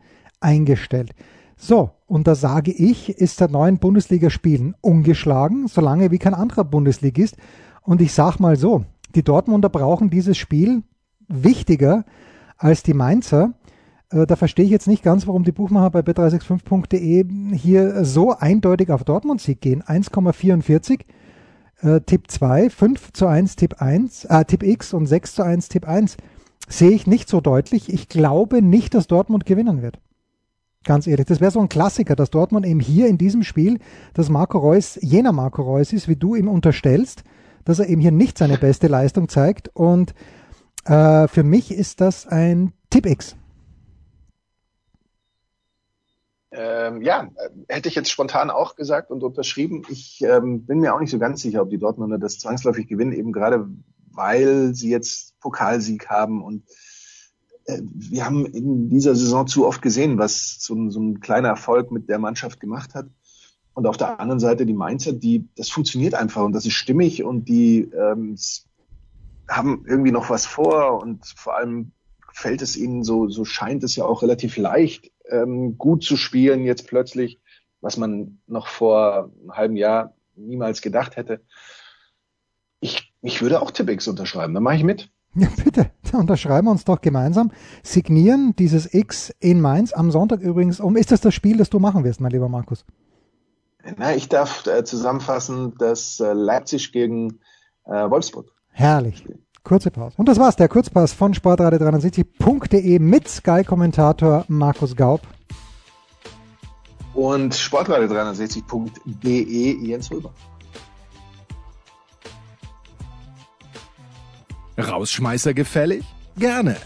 eingestellt. 0.44 1.14
So, 1.57 1.90
und 2.07 2.26
da 2.26 2.35
sage 2.35 2.70
ich, 2.70 3.09
ist 3.09 3.40
der 3.40 3.48
neuen 3.48 3.78
Bundesligaspielen 3.78 4.74
ungeschlagen, 4.80 5.66
solange 5.68 6.11
wie 6.11 6.18
kein 6.18 6.35
anderer 6.35 6.64
Bundesligist. 6.64 7.37
Und 7.83 8.00
ich 8.00 8.12
sag 8.12 8.38
mal 8.38 8.57
so, 8.57 8.85
die 9.14 9.22
Dortmunder 9.22 9.68
brauchen 9.68 10.11
dieses 10.11 10.37
Spiel 10.37 10.83
wichtiger 11.28 12.04
als 12.59 12.83
die 12.83 12.94
Mainzer. 12.94 13.54
Äh, 14.11 14.26
da 14.26 14.37
verstehe 14.37 14.64
ich 14.64 14.70
jetzt 14.70 14.88
nicht 14.88 15.02
ganz, 15.02 15.26
warum 15.26 15.44
die 15.44 15.52
Buchmacher 15.52 15.90
bei 15.90 16.00
bet365.de 16.00 17.57
hier 17.57 18.04
so 18.04 18.33
eindeutig 18.37 18.90
auf 18.90 19.04
Dortmund-Sieg 19.04 19.61
gehen. 19.61 19.83
1,44 19.83 21.00
äh, 21.80 22.00
Tipp 22.00 22.30
2, 22.30 22.70
5 22.70 23.12
zu 23.12 23.26
1 23.26 23.57
Tipp 23.57 23.80
1, 23.80 24.24
äh, 24.26 24.44
Tipp 24.44 24.62
X 24.62 24.92
und 24.92 25.07
6 25.07 25.35
zu 25.35 25.42
1 25.44 25.68
Tipp 25.68 25.87
1. 25.88 26.16
Sehe 26.68 26.90
ich 26.90 27.07
nicht 27.07 27.28
so 27.28 27.40
deutlich. 27.40 27.92
Ich 27.92 28.09
glaube 28.09 28.62
nicht, 28.62 28.94
dass 28.94 29.07
Dortmund 29.07 29.46
gewinnen 29.46 29.83
wird. 29.83 29.98
Ganz 30.85 31.07
ehrlich, 31.07 31.27
das 31.27 31.40
wäre 31.40 31.51
so 31.51 31.61
ein 31.61 31.68
Klassiker, 31.68 32.14
dass 32.14 32.31
Dortmund 32.31 32.66
eben 32.66 32.81
hier 32.81 33.09
in 33.09 33.16
diesem 33.16 33.42
Spiel, 33.42 33.79
dass 34.12 34.29
Marco 34.29 34.59
Reus 34.59 34.99
jener 35.01 35.33
Marco 35.33 35.62
Reus 35.62 35.92
ist, 35.92 36.09
wie 36.09 36.16
du 36.16 36.35
ihm 36.35 36.49
unterstellst, 36.49 37.25
dass 37.64 37.79
er 37.79 37.88
eben 37.88 38.03
hier 38.03 38.12
nicht 38.12 38.37
seine 38.37 38.59
beste 38.59 38.87
Leistung 38.87 39.29
zeigt. 39.29 39.70
Und 39.75 40.14
äh, 40.85 41.27
für 41.29 41.42
mich 41.42 41.73
ist 41.73 42.03
das 42.03 42.27
ein 42.27 42.73
Tipp 42.90 43.07
X. 43.07 43.35
Ähm, 46.53 47.03
ja, 47.03 47.29
hätte 47.68 47.88
ich 47.88 47.97
jetzt 47.97 48.11
spontan 48.11 48.51
auch 48.51 48.77
gesagt 48.77 49.11
und 49.11 49.25
unterschrieben. 49.25 49.83
Ich 49.88 50.23
ähm, 50.23 50.66
bin 50.66 50.79
mir 50.79 50.94
auch 50.94 51.01
nicht 51.01 51.11
so 51.11 51.18
ganz 51.18 51.40
sicher, 51.40 51.62
ob 51.62 51.70
die 51.70 51.79
Dortmunder 51.79 52.18
das 52.18 52.38
zwangsläufig 52.38 52.87
gewinnen, 52.87 53.12
eben 53.12 53.33
gerade 53.33 53.66
weil 54.12 54.75
sie 54.75 54.90
jetzt 54.90 55.38
Pokalsieg 55.40 56.09
haben 56.09 56.44
und 56.44 56.62
wir 57.66 58.24
haben 58.24 58.46
in 58.46 58.90
dieser 58.90 59.14
Saison 59.14 59.46
zu 59.46 59.66
oft 59.66 59.83
gesehen, 59.83 60.18
was 60.18 60.59
so, 60.61 60.90
so 60.90 61.00
ein 61.00 61.20
kleiner 61.20 61.48
Erfolg 61.48 61.90
mit 61.90 62.09
der 62.09 62.18
Mannschaft 62.18 62.61
gemacht 62.61 62.94
hat. 62.94 63.07
Und 63.72 63.87
auf 63.87 63.96
der 63.96 64.20
anderen 64.20 64.38
Seite 64.38 64.66
die 64.66 64.74
Mainzer, 64.74 65.12
die, 65.12 65.48
das 65.57 65.68
funktioniert 65.68 66.14
einfach 66.14 66.44
und 66.44 66.53
das 66.53 66.66
ist 66.66 66.74
stimmig 66.74 67.24
und 67.24 67.48
die 67.48 67.90
ähm, 67.92 68.37
haben 69.48 69.85
irgendwie 69.87 70.12
noch 70.12 70.31
was 70.31 70.46
vor 70.46 71.03
und 71.03 71.27
vor 71.27 71.57
allem 71.57 71.92
fällt 72.33 72.62
es 72.62 72.77
ihnen 72.77 73.03
so, 73.03 73.29
so 73.29 73.44
scheint 73.44 73.83
es 73.85 73.96
ja 73.96 74.05
auch 74.05 74.22
relativ 74.22 74.57
leicht, 74.57 75.11
ähm, 75.29 75.77
gut 75.79 76.05
zu 76.05 76.16
spielen 76.16 76.64
jetzt 76.64 76.87
plötzlich, 76.87 77.40
was 77.81 77.96
man 77.96 78.40
noch 78.46 78.68
vor 78.68 79.31
einem 79.40 79.53
halben 79.53 79.77
Jahr 79.77 80.14
niemals 80.37 80.83
gedacht 80.83 81.16
hätte. 81.16 81.42
Ich, 82.81 83.12
ich 83.22 83.42
würde 83.42 83.61
auch 83.61 83.70
Tippix 83.70 84.07
unterschreiben, 84.09 84.55
dann 84.55 84.62
mache 84.62 84.77
ich 84.77 84.85
mit. 84.85 85.11
Ja, 85.35 85.48
bitte, 85.64 85.90
dann 86.14 86.22
unterschreiben 86.22 86.68
wir 86.68 86.70
uns 86.70 86.85
doch 86.85 87.00
gemeinsam. 87.00 87.50
Signieren 87.83 88.55
dieses 88.57 88.94
X 88.94 89.35
in 89.40 89.61
Mainz 89.61 89.92
am 89.92 90.11
Sonntag 90.11 90.40
übrigens 90.40 90.81
um. 90.81 90.96
Ist 90.96 91.12
das 91.12 91.20
das 91.20 91.35
Spiel, 91.35 91.59
das 91.59 91.68
du 91.70 91.79
machen 91.79 92.05
wirst, 92.05 92.20
mein 92.20 92.31
lieber 92.31 92.48
Markus? 92.48 92.85
Na, 93.98 94.14
ich 94.14 94.29
darf 94.29 94.66
äh, 94.66 94.85
zusammenfassen, 94.85 95.74
dass 95.77 96.20
äh, 96.20 96.33
Leipzig 96.33 96.92
gegen 96.92 97.40
äh, 97.85 98.09
Wolfsburg. 98.09 98.50
Herrlich. 98.70 99.27
Kurze 99.62 99.90
Pause. 99.90 100.14
Und 100.18 100.27
das 100.29 100.38
war's, 100.38 100.57
der 100.57 100.68
Kurzpass 100.68 101.12
von 101.12 101.35
sportradio360.de 101.35 102.98
mit 102.98 103.29
Sky-Kommentator 103.29 104.46
Markus 104.48 104.96
Gaub. 104.96 105.20
Und 107.14 107.55
sportradio360.de 107.55 109.87
Jens 109.87 110.11
Röber. 110.11 110.33
Rausschmeißer 114.78 115.54
gefällig? 115.54 116.04
Gerne. 116.37 116.76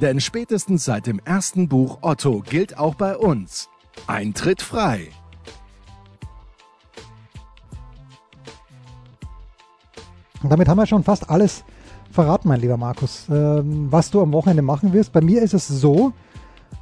Denn 0.00 0.20
spätestens 0.20 0.84
seit 0.84 1.06
dem 1.06 1.20
ersten 1.24 1.68
Buch 1.68 1.98
Otto 2.02 2.40
gilt 2.40 2.78
auch 2.78 2.94
bei 2.94 3.16
uns. 3.16 3.68
Eintritt 4.06 4.62
frei. 4.62 5.08
Und 10.42 10.50
damit 10.50 10.68
haben 10.68 10.78
wir 10.78 10.86
schon 10.86 11.04
fast 11.04 11.30
alles 11.30 11.64
verraten, 12.10 12.48
mein 12.48 12.60
lieber 12.60 12.76
Markus, 12.76 13.26
ähm, 13.30 13.88
was 13.90 14.10
du 14.10 14.20
am 14.22 14.32
Wochenende 14.32 14.62
machen 14.62 14.92
wirst. 14.92 15.12
Bei 15.12 15.20
mir 15.20 15.42
ist 15.42 15.54
es 15.54 15.68
so, 15.68 16.12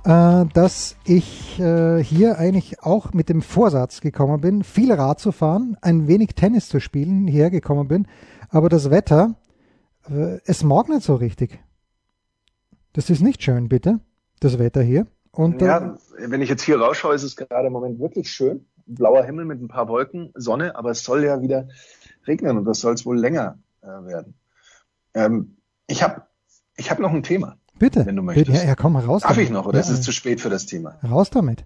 äh, 0.04 0.44
dass 0.52 0.96
ich 1.04 1.58
äh, 1.58 2.02
hier 2.02 2.38
eigentlich 2.38 2.82
auch 2.82 3.12
mit 3.12 3.28
dem 3.28 3.42
Vorsatz 3.42 4.00
gekommen 4.00 4.40
bin, 4.40 4.64
viel 4.64 4.92
Rad 4.92 5.20
zu 5.20 5.32
fahren, 5.32 5.76
ein 5.82 6.08
wenig 6.08 6.34
Tennis 6.34 6.68
zu 6.68 6.80
spielen, 6.80 7.26
hierher 7.26 7.50
gekommen 7.50 7.88
bin. 7.88 8.06
Aber 8.50 8.68
das 8.68 8.90
Wetter, 8.90 9.34
es 10.44 10.62
mag 10.62 10.88
nicht 10.88 11.02
so 11.02 11.14
richtig. 11.14 11.58
Das 12.92 13.10
ist 13.10 13.20
nicht 13.20 13.42
schön, 13.42 13.68
bitte, 13.68 14.00
das 14.40 14.58
Wetter 14.58 14.82
hier. 14.82 15.06
Und, 15.32 15.62
äh, 15.62 15.66
ja, 15.66 15.98
wenn 16.18 16.42
ich 16.42 16.48
jetzt 16.48 16.62
hier 16.62 16.78
rausschaue, 16.78 17.14
ist 17.14 17.24
es 17.24 17.36
gerade 17.36 17.66
im 17.66 17.72
Moment 17.72 17.98
wirklich 17.98 18.30
schön. 18.30 18.66
Blauer 18.86 19.24
Himmel 19.24 19.46
mit 19.46 19.60
ein 19.60 19.68
paar 19.68 19.88
Wolken, 19.88 20.30
Sonne, 20.34 20.76
aber 20.76 20.90
es 20.90 21.02
soll 21.02 21.24
ja 21.24 21.40
wieder 21.40 21.68
regnen 22.26 22.56
und 22.56 22.64
das 22.64 22.80
soll 22.80 22.94
es 22.94 23.04
wohl 23.04 23.18
länger 23.18 23.58
äh, 23.82 23.86
werden. 23.86 24.34
Ähm, 25.14 25.56
ich 25.86 26.02
habe 26.02 26.22
ich 26.76 26.90
hab 26.90 26.98
noch 26.98 27.12
ein 27.12 27.22
Thema. 27.22 27.56
Bitte. 27.78 28.06
Wenn 28.06 28.16
du 28.16 28.22
möchtest. 28.22 28.46
Bitte, 28.46 28.58
ja, 28.58 28.68
ja, 28.68 28.74
komm, 28.74 28.96
raus 28.96 29.22
Darf 29.22 29.32
damit. 29.32 29.46
ich 29.46 29.50
noch 29.50 29.66
oder 29.66 29.78
ja, 29.78 29.84
ist 29.84 29.90
es 29.90 30.02
zu 30.02 30.12
spät 30.12 30.40
für 30.40 30.50
das 30.50 30.66
Thema? 30.66 30.98
Raus 31.02 31.30
damit. 31.30 31.64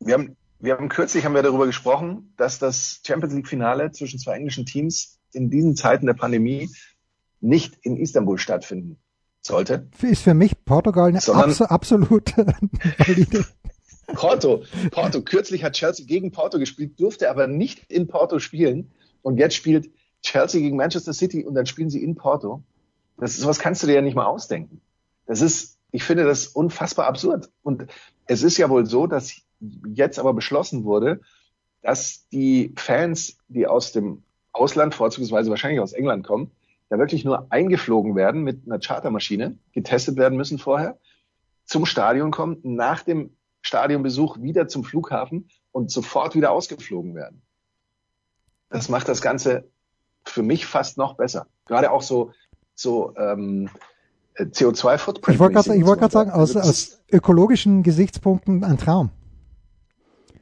Wir 0.00 0.14
haben, 0.14 0.36
wir 0.58 0.76
haben 0.76 0.88
kürzlich 0.88 1.24
haben 1.24 1.34
wir 1.34 1.42
darüber 1.42 1.66
gesprochen, 1.66 2.34
dass 2.36 2.58
das 2.58 3.00
Champions 3.06 3.34
League 3.34 3.48
Finale 3.48 3.92
zwischen 3.92 4.18
zwei 4.18 4.36
englischen 4.36 4.66
Teams 4.66 5.18
in 5.32 5.48
diesen 5.48 5.76
Zeiten 5.76 6.06
der 6.06 6.14
Pandemie 6.14 6.68
nicht 7.40 7.76
in 7.82 7.96
Istanbul 7.96 8.38
stattfinden 8.38 8.98
sollte. 9.40 9.88
Ist 10.02 10.22
für 10.22 10.34
mich 10.34 10.52
Portugal 10.64 11.08
eine 11.08 11.18
abso 11.18 11.64
absolut 11.64 12.36
valide. 12.98 13.44
Porto, 14.14 14.62
Porto. 14.90 15.22
Kürzlich 15.22 15.64
hat 15.64 15.74
Chelsea 15.74 16.06
gegen 16.06 16.30
Porto 16.30 16.58
gespielt, 16.58 16.98
durfte 17.00 17.30
aber 17.30 17.46
nicht 17.46 17.90
in 17.90 18.06
Porto 18.06 18.38
spielen. 18.38 18.92
Und 19.22 19.38
jetzt 19.38 19.54
spielt 19.54 19.90
Chelsea 20.22 20.60
gegen 20.60 20.76
Manchester 20.76 21.12
City 21.12 21.44
und 21.44 21.54
dann 21.54 21.66
spielen 21.66 21.90
sie 21.90 22.02
in 22.02 22.14
Porto. 22.14 22.62
Das, 23.18 23.36
sowas 23.36 23.58
kannst 23.58 23.82
du 23.82 23.86
dir 23.86 23.94
ja 23.94 24.02
nicht 24.02 24.14
mal 24.14 24.26
ausdenken. 24.26 24.80
Das 25.26 25.40
ist, 25.40 25.78
ich 25.90 26.04
finde 26.04 26.24
das 26.24 26.46
unfassbar 26.46 27.06
absurd. 27.06 27.50
Und 27.62 27.86
es 28.26 28.42
ist 28.42 28.58
ja 28.58 28.70
wohl 28.70 28.86
so, 28.86 29.06
dass 29.06 29.34
jetzt 29.92 30.18
aber 30.18 30.34
beschlossen 30.34 30.84
wurde, 30.84 31.20
dass 31.82 32.28
die 32.30 32.72
Fans, 32.76 33.38
die 33.48 33.66
aus 33.66 33.92
dem 33.92 34.22
Ausland, 34.52 34.94
vorzugsweise 34.94 35.50
wahrscheinlich 35.50 35.80
aus 35.80 35.92
England 35.92 36.26
kommen, 36.26 36.50
da 36.88 36.98
wirklich 36.98 37.24
nur 37.24 37.46
eingeflogen 37.50 38.14
werden 38.14 38.42
mit 38.42 38.66
einer 38.66 38.78
Chartermaschine, 38.78 39.58
getestet 39.72 40.16
werden 40.16 40.36
müssen 40.36 40.58
vorher, 40.58 40.98
zum 41.64 41.84
Stadion 41.84 42.30
kommen, 42.30 42.58
nach 42.62 43.02
dem 43.02 43.36
Stadionbesuch 43.62 44.40
wieder 44.40 44.68
zum 44.68 44.84
Flughafen 44.84 45.48
und 45.72 45.90
sofort 45.90 46.34
wieder 46.34 46.52
ausgeflogen 46.52 47.14
werden. 47.14 47.42
Das 48.70 48.88
macht 48.88 49.08
das 49.08 49.20
Ganze 49.20 49.64
für 50.24 50.42
mich 50.42 50.66
fast 50.66 50.96
noch 50.98 51.14
besser. 51.14 51.46
Gerade 51.66 51.90
auch 51.90 52.02
so, 52.02 52.32
so 52.74 53.14
ähm, 53.16 53.68
äh, 54.34 54.44
CO2-Footprint. 54.44 55.34
Ich 55.34 55.40
wollte 55.40 55.54
gerade 55.54 55.86
wollt 55.86 56.12
sagen, 56.12 56.30
aus, 56.30 56.56
also 56.56 56.68
aus 56.68 57.00
ökologischen 57.10 57.82
Gesichtspunkten 57.82 58.64
ein 58.64 58.78
Traum. 58.78 59.10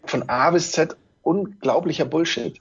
Von 0.05 0.29
A 0.29 0.51
bis 0.51 0.73
Z 0.73 0.97
unglaublicher 1.23 2.05
Bullshit. 2.05 2.61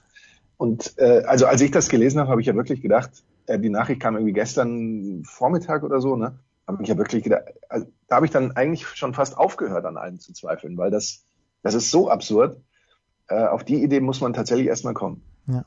Und 0.56 0.94
äh, 0.98 1.22
also 1.26 1.46
als 1.46 1.60
ich 1.60 1.70
das 1.70 1.88
gelesen 1.88 2.20
habe, 2.20 2.30
habe 2.30 2.40
ich 2.40 2.46
ja 2.46 2.54
wirklich 2.54 2.80
gedacht, 2.80 3.10
äh, 3.46 3.58
die 3.58 3.70
Nachricht 3.70 4.00
kam 4.00 4.14
irgendwie 4.14 4.32
gestern 4.32 5.22
Vormittag 5.24 5.82
oder 5.82 6.00
so, 6.00 6.16
ne? 6.16 6.38
Habe 6.66 6.82
ich 6.82 6.88
ja 6.88 6.96
wirklich 6.96 7.22
gedacht, 7.22 7.44
also, 7.68 7.86
da 8.08 8.16
habe 8.16 8.26
ich 8.26 8.32
dann 8.32 8.52
eigentlich 8.52 8.86
schon 8.86 9.12
fast 9.12 9.36
aufgehört, 9.36 9.84
an 9.84 9.98
allem 9.98 10.18
zu 10.18 10.32
zweifeln, 10.32 10.78
weil 10.78 10.90
das, 10.90 11.24
das 11.62 11.74
ist 11.74 11.90
so 11.90 12.08
absurd. 12.08 12.58
Äh, 13.28 13.46
auf 13.46 13.64
die 13.64 13.82
Idee 13.82 14.00
muss 14.00 14.20
man 14.20 14.32
tatsächlich 14.32 14.68
erstmal 14.68 14.94
kommen. 14.94 15.22
Ja, 15.46 15.64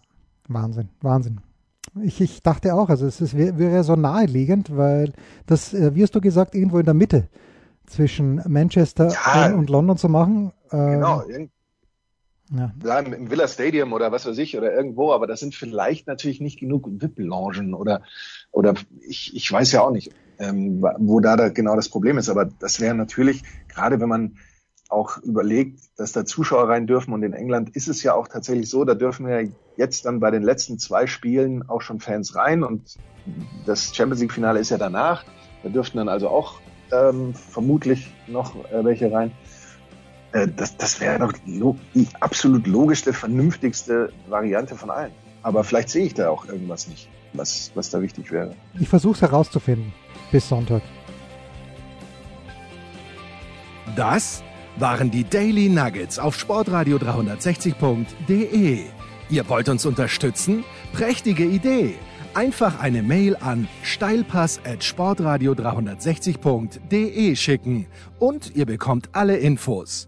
Wahnsinn, 0.47 0.89
Wahnsinn. 1.01 1.41
Ich, 2.01 2.19
ich 2.21 2.41
dachte 2.43 2.73
auch, 2.73 2.89
also 2.89 3.05
es 3.05 3.21
ist, 3.21 3.37
wäre 3.37 3.83
so 3.83 3.95
naheliegend, 3.95 4.75
weil 4.75 5.13
das, 5.45 5.73
äh, 5.73 5.95
wie 5.95 6.03
hast 6.03 6.15
du 6.15 6.21
gesagt, 6.21 6.55
irgendwo 6.55 6.79
in 6.79 6.85
der 6.85 6.93
Mitte 6.93 7.29
zwischen 7.85 8.41
Manchester 8.47 9.09
ja, 9.09 9.53
und 9.53 9.69
London 9.69 9.97
zu 9.97 10.09
machen. 10.09 10.51
Äh, 10.71 10.77
genau, 10.77 11.23
ja. 12.51 12.71
ja. 12.83 12.99
im 12.99 13.29
Villa 13.29 13.47
Stadium 13.47 13.93
oder 13.93 14.11
was 14.11 14.25
weiß 14.25 14.37
ich 14.37 14.57
oder 14.57 14.73
irgendwo, 14.73 15.11
aber 15.11 15.27
das 15.27 15.39
sind 15.39 15.55
vielleicht 15.55 16.07
natürlich 16.07 16.41
nicht 16.41 16.59
genug 16.59 16.87
VIP-Loungen 16.89 17.73
oder, 17.73 18.01
oder 18.51 18.73
ich, 19.01 19.35
ich 19.35 19.51
weiß 19.51 19.71
ja 19.71 19.81
auch 19.81 19.91
nicht, 19.91 20.11
ähm, 20.39 20.85
wo 20.99 21.19
da, 21.19 21.35
da 21.35 21.49
genau 21.49 21.75
das 21.75 21.89
Problem 21.89 22.17
ist, 22.17 22.29
aber 22.29 22.45
das 22.45 22.79
wäre 22.79 22.95
natürlich, 22.95 23.43
gerade 23.67 23.99
wenn 23.99 24.09
man 24.09 24.37
auch 24.89 25.17
überlegt, 25.17 25.81
dass 25.97 26.13
da 26.13 26.25
Zuschauer 26.25 26.69
rein 26.69 26.87
dürfen 26.87 27.13
und 27.13 27.23
in 27.23 27.33
England 27.33 27.75
ist 27.75 27.87
es 27.87 28.03
ja 28.03 28.13
auch 28.13 28.27
tatsächlich 28.27 28.69
so, 28.69 28.85
da 28.85 28.93
dürfen 28.93 29.27
ja 29.27 29.41
jetzt 29.75 30.05
dann 30.05 30.19
bei 30.19 30.31
den 30.31 30.43
letzten 30.43 30.79
zwei 30.79 31.07
Spielen 31.07 31.67
auch 31.67 31.81
schon 31.81 31.99
Fans 31.99 32.35
rein 32.35 32.63
und 32.63 32.95
das 33.65 33.93
Champions 33.93 34.21
League 34.21 34.31
Finale 34.31 34.59
ist 34.59 34.69
ja 34.69 34.77
danach, 34.77 35.25
da 35.63 35.69
dürften 35.69 35.97
dann 35.97 36.07
also 36.07 36.29
auch 36.29 36.61
ähm, 36.91 37.33
vermutlich 37.33 38.13
noch 38.27 38.55
äh, 38.71 38.83
welche 38.85 39.11
rein. 39.11 39.31
Äh, 40.31 40.47
das 40.55 40.77
das 40.77 40.99
wäre 40.99 41.19
doch 41.19 41.33
die 41.33 42.07
absolut 42.19 42.67
logischste, 42.67 43.13
vernünftigste 43.13 44.11
Variante 44.27 44.75
von 44.75 44.89
allen. 44.89 45.11
Aber 45.43 45.63
vielleicht 45.63 45.89
sehe 45.89 46.05
ich 46.05 46.13
da 46.13 46.29
auch 46.29 46.45
irgendwas 46.47 46.87
nicht, 46.87 47.07
was, 47.33 47.71
was 47.75 47.89
da 47.89 48.01
wichtig 48.01 48.31
wäre. 48.31 48.53
Ich 48.79 48.89
versuche 48.89 49.15
es 49.15 49.21
herauszufinden 49.21 49.93
bis 50.31 50.47
Sonntag. 50.49 50.81
Das 53.95 54.43
waren 54.77 55.09
die 55.09 55.23
Daily 55.23 55.69
Nuggets 55.69 56.19
auf 56.19 56.37
Sportradio 56.37 56.97
360.de. 56.97 58.81
Ihr 59.29 59.49
wollt 59.49 59.69
uns 59.69 59.85
unterstützen? 59.85 60.63
Prächtige 60.93 61.45
Idee! 61.45 61.95
Einfach 62.33 62.79
eine 62.79 63.01
Mail 63.01 63.35
an 63.37 63.67
steilpass 63.81 64.59
at 64.63 64.83
sportradio 64.83 65.53
360.de 65.53 67.35
schicken 67.35 67.87
und 68.19 68.55
ihr 68.55 68.67
bekommt 68.67 69.09
alle 69.13 69.37
Infos. 69.37 70.07